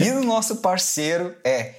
e 0.00 0.10
o 0.10 0.22
nosso 0.24 0.56
parceiro 0.56 1.34
é 1.44 1.74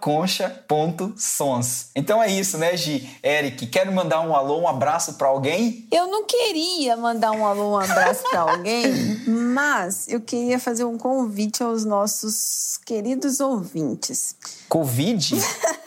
concha.sons. 0.00 1.86
Então 1.94 2.22
é 2.22 2.30
isso, 2.30 2.58
né, 2.58 2.76
Gi? 2.76 3.08
Eric, 3.22 3.66
quero 3.66 3.92
mandar 3.92 4.20
um 4.20 4.34
alô, 4.34 4.60
um 4.60 4.68
abraço 4.68 5.14
para 5.14 5.28
alguém? 5.28 5.86
Eu 5.90 6.06
não 6.08 6.24
queria 6.24 6.96
mandar 6.96 7.32
um 7.32 7.46
alô, 7.46 7.72
um 7.72 7.78
abraço 7.78 8.22
para 8.30 8.40
alguém, 8.40 9.22
mas 9.26 10.08
eu 10.08 10.20
queria 10.20 10.58
fazer 10.58 10.84
um 10.84 10.98
convite 10.98 11.62
aos 11.62 11.84
nossos 11.84 12.78
queridos 12.84 13.40
ouvintes. 13.40 14.34
Covid? 14.68 15.34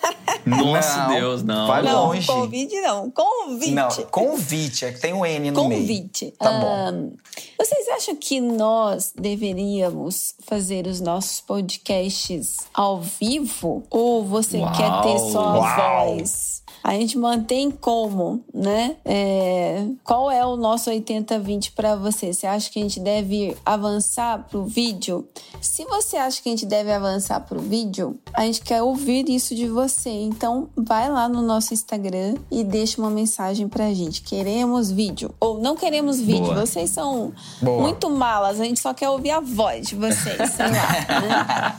Nossa 0.46 1.04
não, 1.04 1.10
Deus, 1.10 1.44
não. 1.44 1.68
Vai 1.68 1.84
não, 1.84 2.08
longe. 2.08 2.26
Convite 2.26 2.82
não, 2.82 3.12
convite. 3.12 3.72
Não, 3.72 3.90
convite, 4.10 4.86
é 4.86 4.92
que 4.92 5.00
tem 5.00 5.14
um 5.14 5.26
N 5.26 5.52
no 5.52 5.62
convite. 5.62 5.78
meio. 5.78 5.98
Convite. 5.98 6.34
Tá 6.40 6.60
bom. 6.60 7.12
vocês 7.58 7.88
acham 7.90 8.16
que 8.16 8.42
nós 8.42 9.14
deveríamos 9.16 10.36
fazer 10.48 10.88
os 10.88 11.00
nossos 11.00 11.42
podcasts 11.42 12.58
ao 12.74 13.02
vivo? 13.02 13.84
Ou 13.90 14.26
você 14.26 14.58
Uau. 14.58 14.72
quer 14.74 15.02
ter 15.04 15.20
só 15.32 15.60
a 15.60 16.06
voz? 16.06 16.62
A 16.84 16.94
gente 16.94 17.18
mantém 17.18 17.70
como, 17.70 18.44
né? 18.52 18.96
É, 19.06 19.86
qual 20.04 20.32
é 20.32 20.44
o 20.44 20.56
nosso 20.56 20.90
80-20 20.90 21.74
para 21.76 21.96
você? 21.96 22.34
Você 22.34 22.48
acha 22.48 22.72
que 22.72 22.80
a 22.80 22.82
gente 22.82 23.00
deve 23.00 23.56
avançar 23.64 24.48
pro 24.50 24.66
vídeo? 24.66 25.28
Se 25.62 25.86
você 25.86 26.18
acha 26.18 26.42
que 26.42 26.50
a 26.50 26.52
gente 26.52 26.66
deve 26.66 26.92
avançar 26.92 27.40
pro 27.42 27.60
vídeo, 27.60 28.20
a 28.34 28.46
gente 28.46 28.62
quer 28.72 28.82
ouvir 28.82 29.28
isso 29.28 29.54
de 29.54 29.68
você. 29.68 30.10
Então, 30.10 30.70
vai 30.78 31.12
lá 31.12 31.28
no 31.28 31.42
nosso 31.42 31.74
Instagram 31.74 32.36
e 32.50 32.64
deixa 32.64 33.02
uma 33.02 33.10
mensagem 33.10 33.68
pra 33.68 33.94
gente. 33.94 34.22
Queremos 34.22 34.90
vídeo. 34.90 35.36
Ou 35.42 35.60
não 35.60 35.76
queremos 35.76 36.22
vídeo. 36.22 36.46
Boa. 36.46 36.66
Vocês 36.66 36.90
são 36.90 37.34
Boa. 37.62 37.82
muito 37.82 38.10
malas. 38.10 38.62
A 38.62 38.64
gente 38.64 38.80
só 38.80 38.94
quer 38.94 39.10
ouvir 39.10 39.32
a 39.32 39.42
voz 39.42 39.88
de 39.88 39.96
vocês, 39.96 40.52
sei 40.52 40.68
lá. 40.68 40.88
Né? 41.22 41.76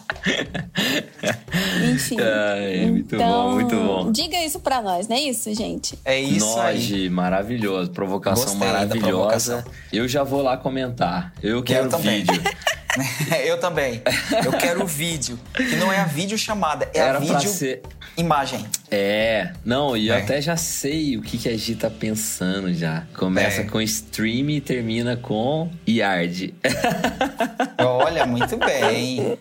Enfim. 1.95 2.17
Ai, 2.21 2.91
muito 2.91 3.15
então, 3.15 3.27
bom, 3.27 3.53
muito 3.55 3.75
bom. 3.75 4.13
Diga 4.13 4.45
isso 4.45 4.61
pra 4.61 4.83
nós, 4.83 5.09
não 5.09 5.17
é 5.17 5.21
isso, 5.21 5.55
gente? 5.55 5.99
É 6.05 6.21
isso 6.21 6.61
aí. 6.61 6.75
Noji, 6.75 7.09
maravilhoso. 7.09 7.91
Provocação 7.91 8.45
Gostei 8.45 8.69
maravilhosa. 8.69 9.09
provocação. 9.09 9.65
Eu 9.91 10.07
já 10.07 10.23
vou 10.23 10.43
lá 10.43 10.59
comentar. 10.59 11.33
Eu 11.43 11.63
quero 11.63 11.89
também. 11.89 12.23
vídeo. 12.23 12.43
eu 13.47 13.59
também. 13.59 14.03
Eu 14.45 14.53
quero 14.53 14.83
o 14.83 14.87
vídeo. 14.87 15.39
Que 15.55 15.77
não 15.77 15.93
é 15.93 15.99
a 15.99 16.05
vídeo 16.05 16.37
chamada, 16.37 16.89
é 16.95 16.99
Era 16.99 17.19
a 17.19 17.21
vídeo 17.21 17.49
ser. 17.51 17.83
imagem. 18.17 18.65
É, 18.91 19.53
não, 19.65 19.97
e 19.97 20.09
eu 20.09 20.15
É. 20.15 20.21
até 20.23 20.41
já 20.41 20.57
sei 20.57 21.17
o 21.17 21.23
que, 21.23 21.39
que 21.39 21.49
a 21.49 21.57
Gi 21.57 21.75
tá 21.77 21.89
pensando 21.91 22.73
já. 22.75 23.05
Começa 23.17 23.63
É. 23.63 23.65
com 23.65 23.81
stream 23.81 24.51
e 24.51 24.61
termina 24.61 25.17
com 25.17 25.71
yard. 25.89 26.53
Olha, 27.79 28.27
muito 28.27 28.57
bem. 28.59 29.39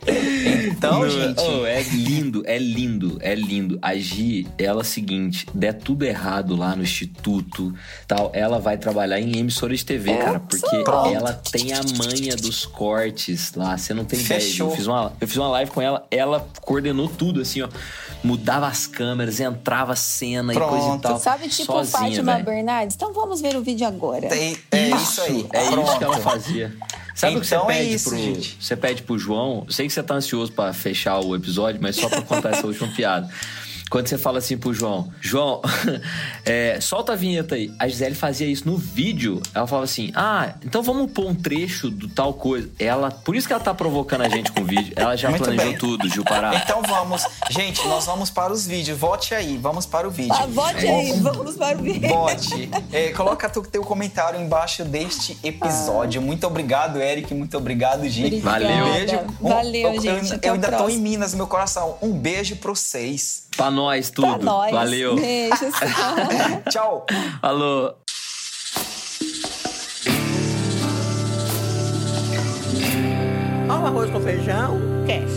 Então, 0.68 1.10
gente. 1.10 1.40
Oh, 1.42 1.66
é 1.66 1.82
lindo, 1.84 2.44
é 2.46 2.58
lindo, 2.58 3.18
é 3.22 3.36
lindo. 3.36 3.78
A 3.82 3.96
Gi, 3.96 4.48
ela 4.58 4.80
é 4.80 4.82
o 4.82 4.86
seguinte, 4.86 5.46
der 5.54 5.74
tudo 5.74 6.06
errado 6.06 6.56
lá 6.56 6.76
no 6.76 6.84
instituto, 6.84 7.74
tal, 8.08 8.32
ela 8.34 8.60
vai 8.60 8.78
trabalhar 8.78 9.20
em 9.20 9.38
emissora 9.38 9.76
de 9.76 9.86
TV, 9.86 10.16
cara, 10.16 10.40
porque 10.40 10.84
Pronto. 10.84 11.14
ela 11.14 11.34
tem 11.34 11.74
a 11.74 11.82
manha 11.98 12.36
dos 12.36 12.66
cortes 12.66 13.41
lá, 13.56 13.78
você 13.78 13.94
não 13.94 14.06
tem 14.06 14.20
ideia. 14.20 14.40
Fechou. 14.40 14.70
Eu 14.70 14.76
fiz 14.76 14.88
uma, 14.88 15.14
eu 15.20 15.28
fiz 15.28 15.38
uma 15.38 15.48
live 15.50 15.72
com 15.72 15.82
ela, 15.82 16.06
ela 16.12 16.48
coordenou 16.62 17.08
tudo 17.10 17.42
assim, 17.42 17.62
ó. 17.62 17.70
Mudava 18.24 18.68
as 18.68 18.86
câmeras, 18.86 19.40
entrava 19.40 19.94
a 19.94 19.96
cena 19.96 20.54
e 20.54 20.56
coisa 20.56 20.76
e 20.76 20.80
Pronto. 20.80 21.02
tal. 21.02 21.20
Sabe, 21.20 21.48
tipo 21.50 21.66
sozinha, 21.74 22.00
Fátima 22.24 22.34
véi. 22.36 22.44
Bernardes? 22.44 22.96
Então 22.96 23.12
vamos 23.14 23.42
ver 23.42 23.56
o 23.56 23.62
vídeo 23.64 23.88
agora. 23.88 24.28
É, 24.28 24.56
é 24.72 24.90
isso 24.92 25.22
aí. 25.22 25.48
É 25.54 25.64
isso 25.64 25.72
Pronto. 25.72 25.98
que 25.98 26.04
ela 26.04 26.18
fazia. 26.18 26.72
Sabe 27.16 27.38
o 27.38 27.42
que 27.42 27.48
você 27.48 27.56
Então 27.56 27.70
é 27.70 27.78
pede 27.80 27.94
isso, 27.96 28.10
pro. 28.10 28.18
gente. 28.20 28.58
Você 28.60 28.76
pede 28.76 29.02
pro 29.04 29.18
João. 29.18 29.64
Eu 29.68 29.74
sei 29.74 29.88
que 29.88 29.94
você 29.94 30.04
tá 30.04 30.14
ansioso 30.14 30.52
pra 30.52 30.72
fechar 30.72 31.20
o 31.20 31.36
episódio, 31.36 31.82
mas 31.82 31.96
só 31.96 32.08
pra 32.08 32.22
contar 32.22 32.52
essa 32.52 32.66
última 32.68 32.88
piada. 32.90 33.28
Quando 33.92 34.08
você 34.08 34.18
fala 34.18 34.38
assim 34.38 34.58
pro 34.58 34.74
João, 34.74 35.12
João, 35.20 35.62
é, 36.46 36.80
solta 36.80 37.12
a 37.12 37.16
vinheta 37.18 37.56
aí. 37.56 37.74
A 37.78 37.90
Gisele 37.90 38.16
fazia 38.16 38.48
isso 38.48 38.66
no 38.66 38.78
vídeo. 38.78 39.42
Ela 39.54 39.68
falava 39.68 39.84
assim: 39.84 40.14
Ah, 40.16 40.54
então 40.64 40.82
vamos 40.82 41.12
pôr 41.12 41.28
um 41.28 41.36
trecho 41.36 41.90
do 41.90 42.08
tal 42.08 42.34
coisa. 42.34 42.70
Ela, 42.80 43.12
por 43.12 43.36
isso 43.36 43.46
que 43.48 43.54
ela 43.54 43.62
tá 43.62 43.74
provocando 43.74 44.22
a 44.22 44.30
gente 44.30 44.50
com 44.54 44.62
o 44.62 44.66
vídeo. 44.66 44.94
Ela 44.96 45.18
já 45.18 45.30
Muito 45.30 45.44
planejou 45.44 45.72
bem. 45.72 45.78
tudo, 45.78 46.08
Gil 46.08 46.24
Pará. 46.24 46.56
Então 46.56 46.82
vamos. 46.84 47.26
Gente, 47.50 47.86
nós 47.86 48.06
vamos 48.06 48.30
para 48.30 48.54
os 48.54 48.66
vídeos. 48.66 48.98
Vote 48.98 49.36
aí, 49.36 49.58
vamos 49.58 49.86
para 49.86 50.08
o 50.08 50.12
vídeo. 50.12 50.34
Ah, 50.40 50.46
vote 50.46 50.88
aí, 50.88 51.12
vamos 51.20 51.58
para 51.58 51.78
o 51.78 51.82
vídeo. 51.84 52.08
Vote. 52.08 52.70
É, 52.94 53.10
coloca 53.10 53.50
tu, 53.50 53.62
teu 53.62 53.84
comentário 53.84 54.40
embaixo 54.40 54.86
deste 54.86 55.38
episódio. 55.44 56.22
Muito 56.22 56.48
obrigado, 56.48 56.98
Eric. 57.02 57.34
Muito 57.34 57.58
obrigado, 57.58 58.08
Gi. 58.08 58.26
Obrigada. 58.26 58.60
Valeu. 58.66 58.86
Um 58.86 58.94
beijo. 58.94 59.20
Um- 59.42 59.50
Valeu, 59.50 59.94
eu, 59.96 60.02
gente. 60.02 60.32
Eu, 60.32 60.40
eu 60.44 60.54
ainda 60.54 60.70
tô 60.72 60.78
próximo. 60.78 60.98
em 60.98 61.02
Minas, 61.10 61.34
meu 61.36 61.46
coração. 61.48 61.98
Um 62.02 62.14
beijo 62.14 62.56
pra 62.56 62.70
vocês. 62.72 63.50
Pra 63.56 63.70
nós, 63.70 64.10
tudo. 64.10 64.28
Pra 64.28 64.38
nós. 64.38 64.72
Valeu. 64.72 65.16
Beijos. 65.16 65.74
Tchau. 66.72 67.06
Alô. 67.42 67.94
Ó 73.70 73.74
o 73.74 73.86
arroz 73.86 74.10
com 74.12 74.20
feijão, 74.22 74.80
cast. 75.08 75.31